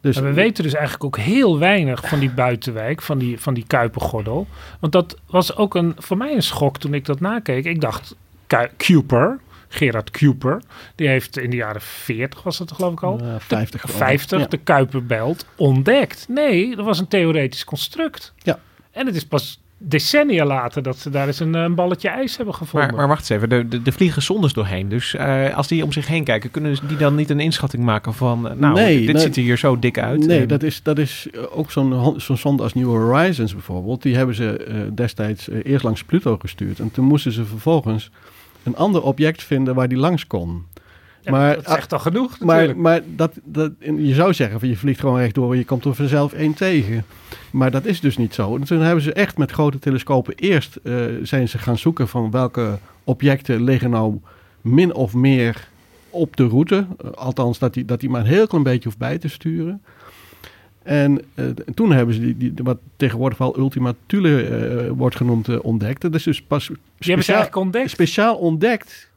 [0.00, 3.66] Dus we weten dus eigenlijk ook heel weinig van die buitenwijk, van die, van die
[3.66, 4.46] Kuipengordel.
[4.80, 7.64] Want dat was ook een, voor mij een schok toen ik dat nakeek.
[7.64, 9.38] Ik dacht, Ku- Kuiper,
[9.68, 10.62] Gerard Kuiper,
[10.94, 13.18] die heeft in de jaren 40, was dat geloof ik al?
[13.20, 14.06] Eh, 50 de, geloof ik.
[14.06, 14.46] 50, Ja.
[14.46, 16.26] de Kuiperbelt ontdekt.
[16.28, 18.32] Nee, dat was een theoretisch construct.
[18.42, 18.58] Ja.
[18.90, 22.54] En het is pas decennia later dat ze daar eens een, een balletje ijs hebben
[22.54, 22.88] gevonden.
[22.88, 24.88] maar, maar wacht eens even, er de, de vliegen zondes doorheen.
[24.88, 28.14] Dus eh, als die om zich heen kijken, kunnen die dan niet een inschatting maken
[28.14, 28.48] van...
[28.48, 30.26] eh, nou, Nee, dit ziet er hier zo dik uit.
[30.26, 34.02] Nee, En- dat is, dat is eh, ook zo'n zo'n zonde als New Horizons bijvoorbeeld.
[34.02, 36.78] Die hebben ze eh, destijds eh, eerst langs Pluto gestuurd.
[36.80, 38.10] En toen moesten ze vervolgens
[38.62, 40.64] een ander object vinden waar die langs kon.
[41.26, 42.78] Ja, maar, dat zegt al genoeg maar, natuurlijk.
[42.78, 45.84] maar dat, dat, en je zou zeggen van je vliegt gewoon rechtdoor en je komt
[45.84, 47.04] er vanzelf één tegen.
[47.50, 48.56] Maar dat is dus niet zo.
[48.56, 52.30] En toen hebben ze echt met grote telescopen eerst eh, zijn ze gaan zoeken van
[52.30, 54.20] welke objecten liggen nou
[54.60, 55.68] min of meer
[56.10, 56.86] op de route.
[57.04, 59.82] Eh, althans, dat die, dat die maar een heel klein beetje hoeft bij te sturen.
[60.82, 65.60] En eh, en toen hebben ze die, die, wat tegenwoordig wel Ultima Thule wordt genoemd
[65.60, 66.00] ontdekt.
[66.00, 67.90] Dat is dus pas Die hebben ze eigenlijk ontdekt.
[67.90, 69.10] speciaal ontdekt.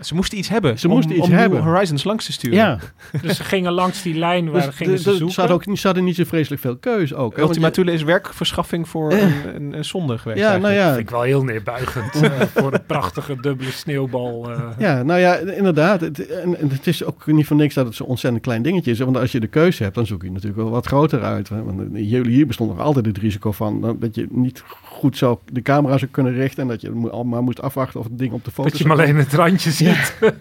[0.00, 1.62] Ze moesten iets hebben Ze om, moesten iets om hebben.
[1.62, 2.56] Horizons langs te sturen.
[2.58, 2.78] Ja.
[3.22, 5.30] Dus ze gingen langs die lijn waar Dus gingen de- ze zoeken.
[5.30, 7.32] Ze hadden, ook, niet- ze hadden niet zo vreselijk veel keus ook.
[7.34, 9.20] hè, want Ultima Thule is werkverschaffing voor Eh.
[9.22, 10.86] een, een, een zonde geweest Ja, nou ja.
[10.88, 14.50] vind ik wel heel neerbuigend eh, voor een prachtige dubbele sneeuwbal.
[14.50, 14.60] eh.
[14.78, 16.00] Ja, nou ja, inderdaad.
[16.00, 18.90] Het, en, en het is ook niet voor niks dat het zo'n ontzettend klein dingetje
[18.90, 18.98] is.
[18.98, 21.48] Want als je de keuze hebt, dan zoek je natuurlijk wel wat groter uit.
[21.48, 21.62] Hè?
[21.62, 24.62] Want hier, hier bestond nog altijd het risico van dat- dat je niet
[24.94, 26.62] goed zou de camera zou kunnen richten.
[26.62, 26.90] En dat je
[27.24, 29.70] maar moest afwachten of het ding op de foto dat je maar alleen het randje
[29.70, 30.14] ziet.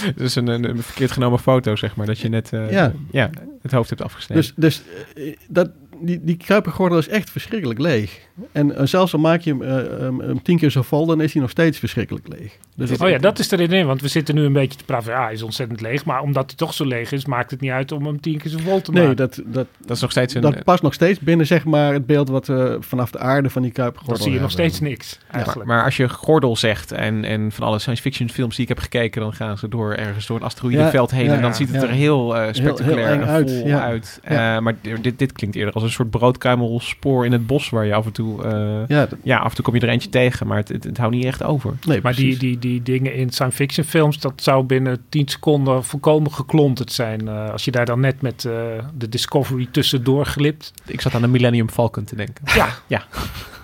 [0.16, 2.06] Dus een, een, een verkeerd genomen foto, zeg maar.
[2.06, 2.92] Dat je net eh, Ja.
[3.10, 3.30] ja.
[3.62, 4.44] het hoofd hebt afgesneden.
[4.44, 4.82] Dus, dus
[5.14, 5.70] eh, dat,
[6.00, 8.28] die, die kruipengordel is echt verschrikkelijk leeg.
[8.52, 11.32] En eh, zelfs al maak je hem, eh, hem- tien keer zo vol, dan is
[11.32, 12.56] hij nog steeds verschrikkelijk leeg.
[12.76, 15.12] Dus oh ja, dat is er in, want we zitten nu een beetje te praten.
[15.12, 16.04] Ja, hij is ontzettend leeg.
[16.04, 18.50] Maar omdat hij toch zo leeg is, maakt het niet uit om hem tien keer
[18.50, 19.16] zo vol te Nee, maken.
[19.16, 20.40] dat, dat, Dat is nog steeds een...
[20.40, 23.62] dat past nog steeds binnen zeg maar, het beeld wat we vanaf de aarde van
[23.62, 25.68] die Kuip Dan zie je nog steeds niks, Ja, eigenlijk.
[25.68, 28.78] maar als je gordel zegt en, en van alle science fiction films die ik heb
[28.78, 31.56] gekeken, dan gaan ze door ergens door een asteroïdeveld Ja, heen ja, en dan ja,
[31.56, 31.88] ziet het ja.
[31.88, 34.20] er heel eh, spectaculair heel eng en uit, uit.
[34.28, 34.56] Ja.
[34.56, 37.94] Eh, maar dit, dit klinkt eerder als een soort broodkuimelspoor in het bos waar je
[37.94, 40.46] af en toe, eh, Ja, ja, dat- af en toe kom je er eentje tegen,
[40.46, 41.74] maar het, het, het houdt niet echt over.
[41.86, 45.84] Nee, maar die, die, die dingen in science fiction films, dat zou binnen 10 seconden
[45.84, 47.28] volkomen geklonterd zijn.
[47.28, 48.52] Eh, als je daar dan net met eh,
[48.94, 50.72] de Discovery tussendoor glipt.
[50.86, 52.44] Ik zat aan de Millennium Falcon te denken.
[52.54, 52.68] Ja.
[52.86, 53.02] Ja.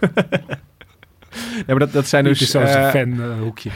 [1.54, 2.50] Nee, maar dat, dat zijn Niet dus...
[2.50, 3.70] zo'n eh, fanhoekje.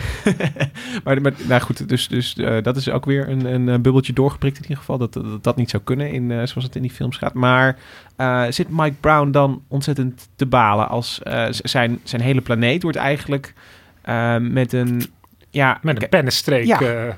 [1.04, 4.12] maar, maar nou goed, dus, dus eh, dat is ook weer een, een eh, bubbeltje
[4.12, 4.98] doorgeprikt in ieder geval.
[4.98, 7.34] Dat dat, dat niet zou kunnen in, eh, zoals het in die films gaat.
[7.34, 7.76] Maar
[8.16, 12.98] eh, zit Mike Brown dan ontzettend te balen als eh, zijn, zijn hele planeet wordt
[12.98, 13.54] eigenlijk
[14.02, 15.02] eh, met een...
[15.50, 16.80] Ja, Met een pennenstreek Ja.
[16.80, 17.14] eh,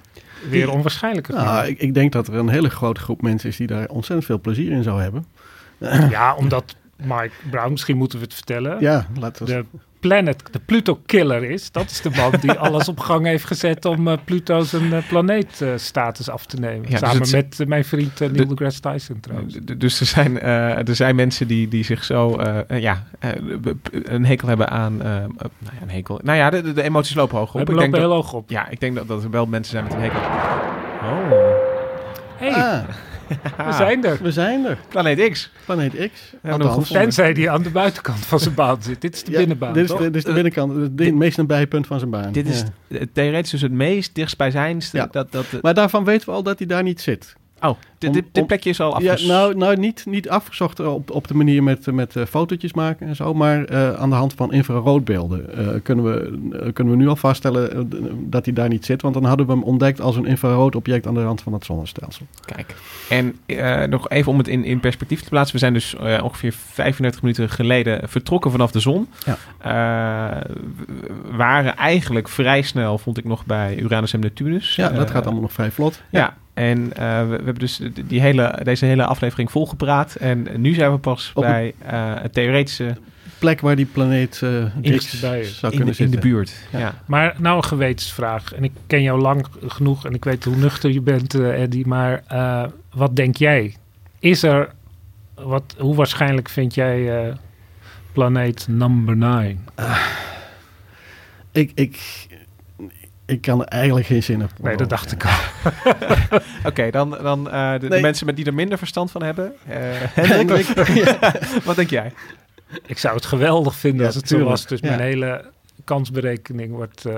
[0.50, 3.66] weer onwaarschijnlijker Nou, ik, ik denk dat er een hele grote groep mensen is die
[3.66, 5.24] daar ontzettend veel plezier in zou hebben.
[6.10, 6.76] Ja, omdat
[7.06, 8.76] Mike Brown, misschien moeten we het vertellen.
[8.80, 9.64] Ja, laten we De
[10.00, 11.70] planet, de Pluto Killer is.
[11.72, 15.08] Dat is de man die alles op gang heeft gezet om eh, Pluto zijn eh,
[15.08, 16.82] planeetstatus af te nemen.
[16.82, 19.54] Ja, dus Samen het- met eh, mijn vriend Neil deGrasse Tyson trouwens.
[19.76, 23.02] Dus er zijn, er zijn mensen die, die zich zo ja,
[23.90, 24.96] een hekel hebben aan.
[24.96, 25.32] nou
[25.62, 26.20] ja, een hekel.
[26.22, 27.54] Nou ja, de, de- de emoties lopen hoog op.
[27.54, 28.50] We Ik lopen denk dat- heel hoog op.
[28.50, 30.20] Ja, ik denk dat, dat er wel mensen zijn met een hekel.
[31.02, 31.30] Oh.
[32.36, 32.82] Hey, Ah,
[33.56, 34.18] we zijn er.
[34.22, 34.78] we zijn er.
[34.88, 35.50] Planeet X.
[35.64, 36.32] Planeet X.
[36.42, 36.74] hem Althans.
[36.74, 37.02] gevonden.
[37.02, 39.00] Tenzij die aan de buitenkant van zijn baan zit.
[39.00, 39.72] Dit is de Ja, binnenbaan.
[39.72, 42.32] Dit is, dit is de binnenkant, het meest nabije punt van zijn baan.
[42.32, 42.98] Dit is Ja.
[42.98, 45.08] het- theoretisch dus het meest dichtstbijzijnste.
[45.10, 47.34] Dat, dat, Maar daarvan weten we al dat hij daar niet zit.
[47.64, 49.26] Oh, dit, om- dit, plekje is al Ja, afges...
[49.26, 53.16] nou, nou niet, niet afgezocht op, op de manier met, met eh, fotootjes maken en
[53.16, 57.16] zo, maar eh, aan de hand van infraroodbeelden eh, kunnen, we, kunnen we nu al
[57.16, 57.90] vaststellen
[58.30, 59.02] dat hij daar niet zit.
[59.02, 61.64] Want dan hadden we hem ontdekt als een infrarood object aan de rand van het
[61.64, 62.26] zonnestelsel.
[62.44, 62.74] Kijk.
[63.08, 63.36] En
[63.90, 65.52] nog even om het in, in perspectief te plaatsen.
[65.54, 69.08] We zijn dus ongeveer 35 minuten geleden vertrokken vanaf de zon.
[69.24, 70.42] Ja.
[71.30, 74.76] Waren eigenlijk vrij snel, vond ik nog, bij Uranus en Neptunus.
[74.76, 76.02] Ja, dat gaat allemaal nog vrij vlot.
[76.10, 80.14] Ja, en eh, we, we hebben dus die hele, deze hele aflevering volgepraat.
[80.14, 82.96] En nu zijn we pas Op bij eh, het theoretische
[83.38, 85.58] Plek waar die planeet eh Dichtst X bij is.
[85.58, 86.20] zou in de, kunnen in de zitten.
[86.20, 86.52] buurt.
[86.72, 86.78] Ja.
[86.78, 86.94] Ja.
[87.06, 88.54] Maar nou een gewetensvraag.
[88.54, 91.86] En ik ken jou lang genoeg en ik weet hoe nuchter je bent, eh Eddie.
[91.86, 93.76] Maar eh, wat denk jij?
[94.18, 94.72] Is er,
[95.34, 97.34] wat, hoe waarschijnlijk vind jij eh,
[98.12, 99.64] planeet number 9?
[101.52, 102.23] Ik, ik,
[103.26, 104.50] ik kan er eigenlijk geen zin op.
[104.62, 105.30] Nee, dat dacht ik al.
[106.70, 109.52] Oké, dan, dan eh, de, mensen met die er minder verstand van hebben.
[109.66, 109.76] Eh,
[110.28, 110.66] Hendrik?
[111.64, 112.12] Wat denk jij?
[112.86, 114.66] Ik zou het geweldig vinden Ja, als het zo was.
[114.66, 114.88] Dus Ja.
[114.88, 115.44] mijn hele
[115.84, 117.04] kansberekening wordt...
[117.04, 117.14] eh,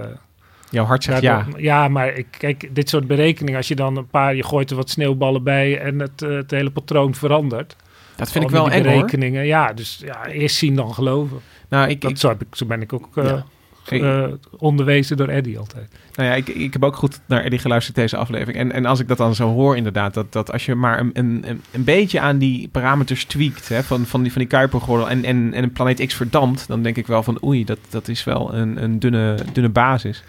[0.71, 1.47] Jouw hart zegt ja.
[1.57, 4.77] ja, maar ik, kijk, dit soort berekeningen, als je dan een paar, je gooit er
[4.77, 7.77] wat sneeuwballen bij en het, het hele patroon verandert.
[8.17, 8.93] Dat vind ik wel eng hoor.
[8.93, 11.41] berekeningen, ja, dus ja, eerst zien dan geloven.
[11.69, 13.45] Nou, ik, Dat, ik, zo, heb ik, zo ben ik ook eh, Ja.
[13.91, 14.25] Eh,
[14.57, 15.93] onderwezen door Eddie altijd.
[16.15, 18.57] Nou ja, ik, ik heb ook goed naar Eddie geluisterd deze aflevering.
[18.59, 21.11] En, en als ik dat dan zo hoor, inderdaad, dat, dat als je maar een,
[21.13, 25.25] een, een- beetje aan die parameters tweakt hè, van, van die, van die Kuipergordel en,
[25.25, 28.25] en, en een planeet X verdampt, dan denk ik wel van oei, dat, dat is
[28.25, 30.23] wel een, een dunne, dunne basis.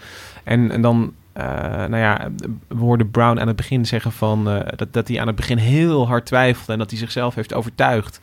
[0.44, 1.44] En, en dan, eh,
[1.74, 2.28] nou ja,
[2.68, 5.58] we hoorden Brown aan het begin zeggen van eh, dat, dat hij aan het begin
[5.58, 8.20] heel hard twijfelde en dat hij zichzelf heeft overtuigd.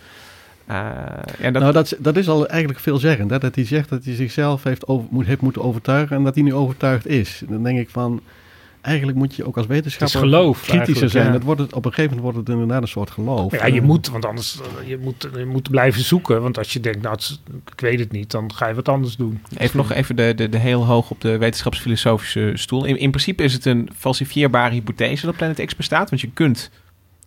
[0.66, 0.76] Eh,
[1.40, 3.30] ja, dat, nou, dat, is- dat is al eigenlijk veelzeggend.
[3.30, 3.38] Hè?
[3.40, 6.44] Dat hij zegt dat hij zichzelf heeft, over, moet, heeft moeten overtuigen en dat hij
[6.44, 7.42] nu overtuigd is.
[7.50, 8.22] Dan denk ik van,
[8.82, 11.26] eigenlijk moet je ook als wetenschapper geloof kritischer zijn.
[11.26, 11.32] ja.
[11.32, 13.52] Dat wordt het, op een gegeven moment wordt het inderdaad een soort geloof.
[13.60, 16.42] Ja, je Eh, moet, want anders eh, je moet, je moet blijven zoeken.
[16.42, 17.40] Want als je denkt, nou, het
[17.74, 19.42] ik weet het niet, dan ga je wat anders doen.
[19.58, 22.86] Even nog even de, de, de heel hoog op de wetenschapsfilosofische stoel.
[22.86, 26.10] In, in principe is het een falsifieerbare hypothese dat Planet X bestaat.
[26.10, 26.70] Want je kunt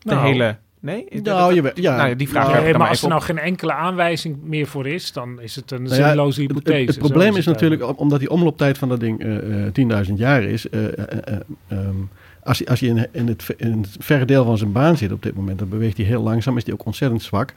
[0.02, 0.26] de Nou.
[0.26, 0.56] hele...
[0.80, 1.06] Nee?
[1.22, 1.96] Nou, dat- ja.
[1.96, 4.36] nou, die vraag Nou, heb ik Nee, maar maar als er nou geen enkele aanwijzing
[4.42, 6.86] meer voor is, dan is het een Nou ja, zinloze het- hypothese.
[6.90, 8.00] Het, probleem is, het natuurlijk, eigenlijk.
[8.00, 10.68] omdat die omlooptijd van dat ding eh, eh, 10.000 jaar is.
[10.68, 10.92] eh, eh,
[11.24, 11.36] eh,
[11.68, 11.94] ehm,
[12.42, 14.96] als, hij, als hij in, in, het, ver- in het verre deel van zijn baan
[14.96, 17.52] zit op dit moment, dan beweegt hij heel langzaam, is hij ook ontzettend zwak.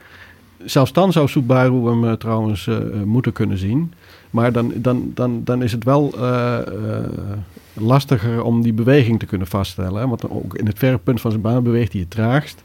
[0.64, 3.92] Zelfs dan zou Subaru hem eh, trouwens eh, eh, moeten kunnen zien.
[4.30, 7.04] Maar dan, dan, dan, dan is het wel eh, eh,
[7.72, 10.00] lastiger om die beweging te kunnen vaststellen.
[10.00, 10.08] hè.
[10.08, 12.62] Want ook in het verre punt van zijn baan beweegt hij het traagst.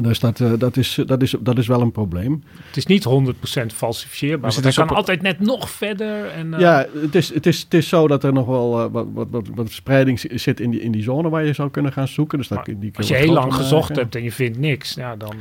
[0.00, 2.42] Dus dat, uh, dat, is, dat, is, dat is wel een probleem.
[2.66, 4.50] Het is niet 100% falsifieerbaar.
[4.50, 6.26] Dus het kan altijd net nog verder.
[6.26, 6.58] En, uh...
[6.58, 9.26] Ja, het is, het, is, het is zo dat er nog wel uh, wat, wat,
[9.30, 12.38] wat, wat spreiding zit in die, in die zone waar je zou kunnen gaan zoeken.
[12.38, 15.36] Dus dat, die als je heel lang gezocht hebt en je vindt niks, ja, dan,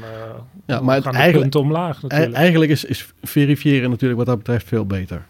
[0.65, 2.33] ja, maar gaan het de punten omlaag natuurlijk.
[2.33, 5.25] Eigenlijk is, is verifiëren natuurlijk wat dat betreft veel beter.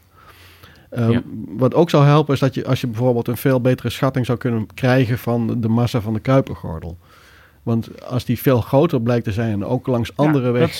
[0.97, 1.21] Um, ja.
[1.47, 4.37] Wat ook zou helpen is dat je als je bijvoorbeeld een veel betere schatting zou
[4.37, 6.97] kunnen krijgen van de massa van de Kuipergordel.
[7.63, 10.79] Want als die veel groter blijkt te zijn en ook langs andere ja, weg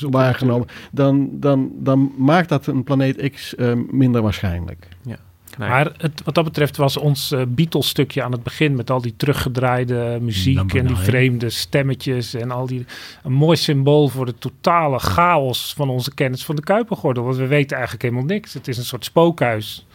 [0.00, 4.88] waargenomen, dan, dan, dan maakt dat een planeet X uh, minder waarschijnlijk.
[5.02, 5.16] Ja.
[5.58, 5.68] Nee.
[5.68, 9.14] Maar het, wat dat betreft was ons uh, Beatles-stukje aan het begin met al die
[9.16, 11.06] teruggedraaide muziek Number en die nine.
[11.06, 12.84] vreemde stemmetjes en al die
[13.22, 17.24] een mooi symbool voor de totale chaos van onze kennis van de Kuipergordel.
[17.24, 18.54] Want we weten eigenlijk helemaal niks.
[18.54, 19.86] Het is een soort spookhuis.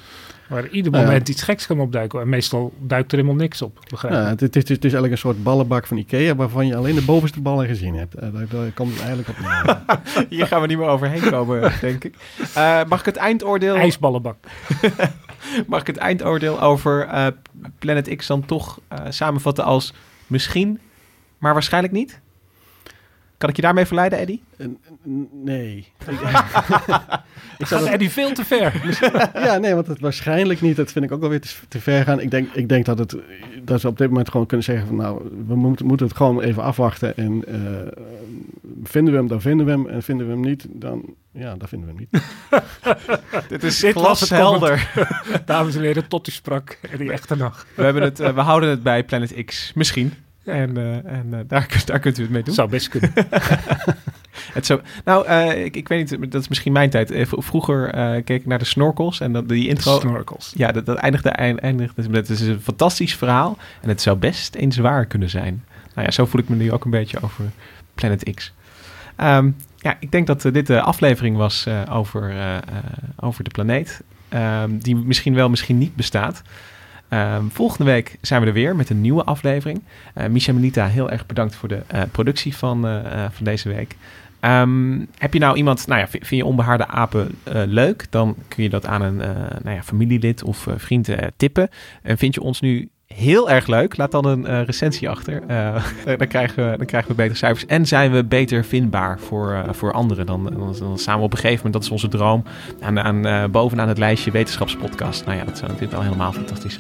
[0.47, 2.21] Waar ieder moment uh, iets geks kan opduiken.
[2.21, 3.79] En meestal duikt er helemaal niks op.
[3.89, 6.35] Begrijp ja, het, het, is, het is eigenlijk een soort ballenbak van Ikea...
[6.35, 8.15] waarvan je alleen de bovenste ballen gezien hebt.
[8.15, 9.35] Uh, daar, daar komt het eigenlijk op
[10.29, 12.15] Hier gaan we niet meer overheen komen, denk ik.
[12.57, 13.75] Uh, mag ik het eindoordeel...
[13.75, 14.37] IJsballenbak.
[15.67, 17.07] mag ik het eindoordeel over
[17.79, 18.79] Planet X dan toch
[19.09, 19.93] samenvatten als...
[20.27, 20.79] misschien,
[21.37, 22.19] maar waarschijnlijk niet?
[23.37, 24.39] Kan ik je daarmee verleiden, Eddy?
[25.31, 25.77] Nee.
[27.57, 27.93] ik zou dat...
[27.93, 28.97] Eddie veel te ver.
[29.47, 30.75] ja, nee, want het waarschijnlijk niet.
[30.75, 32.19] Dat vind ik ook wel weer te, te, ver gaan.
[32.19, 33.15] Ik denk, ik denk dat, het,
[33.63, 34.95] dat ze op dit moment gewoon kunnen zeggen van...
[34.95, 37.17] nou, we moeten, moeten het gewoon even afwachten.
[37.17, 37.55] En uh,
[38.83, 39.87] vinden we hem, dan vinden we hem.
[39.87, 42.23] En vinden we hem niet, dan, ja, dan vinden we hem niet.
[43.49, 44.91] dit is glashelder.
[45.45, 46.79] Dames en heren, tot u sprak.
[46.91, 47.65] Eddie Echternach.
[47.75, 49.71] We, hebben het, uh, we houden het bij Planet X.
[49.75, 50.13] Misschien.
[50.47, 52.53] En, uh, en uh, daar, daar kunt u het mee doen.
[52.53, 53.13] Zou best kunnen.
[54.57, 57.11] het zou, nou, uh, ik, ik weet niet, dat is misschien mijn tijd.
[57.29, 57.91] Vroeger
[58.23, 59.99] keek ik naar de snorkels en dat, die intro...
[59.99, 60.53] Snorkels.
[60.55, 62.01] Ja, dat, dat eindigde, eindigde...
[62.11, 65.63] Het is een fantastisch verhaal en het zou best eens zwaar kunnen zijn.
[65.93, 67.45] Nou ja, zo voel ik me nu ook een beetje over
[67.95, 68.53] Planet X.
[69.17, 72.35] Um, ja, ik denk dat dit de aflevering was over,
[73.19, 74.01] over de planeet.
[74.33, 76.41] Um, die misschien wel, misschien niet bestaat.
[77.09, 79.81] Um, volgende week zijn we er weer met een nieuwe aflevering.
[80.17, 83.95] Uh, Misha Melita, heel erg bedankt voor de uh, productie van, uh, van deze week.
[84.41, 88.05] Um, heb je nou iemand, nou ja, vind je onbehaarde apen leuk?
[88.09, 89.17] Dan kun je dat aan een
[89.63, 91.69] nou ja, familielid of vriend tippen.
[92.01, 93.97] En vind je ons nu heel erg leuk.
[93.97, 95.43] Laat dan een uh, recensie achter.
[95.49, 95.83] Uh,
[96.17, 97.65] dan, krijgen we, dan krijgen we betere cijfers.
[97.65, 100.25] En zijn we beter vindbaar voor, uh, voor anderen.
[100.25, 102.43] Dan, dan, dan, we op een gegeven moment, dat is onze droom,
[102.79, 105.25] aan, aan, bovenaan het lijstje wetenschapspodcast.
[105.25, 106.77] Nou ja, dat zou natuurlijk wel helemaal fantastisch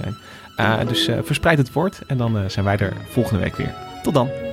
[0.55, 0.87] zijn.
[0.87, 3.73] dus verspreid het woord en dan zijn wij er volgende week weer.
[4.03, 4.46] Tot dan.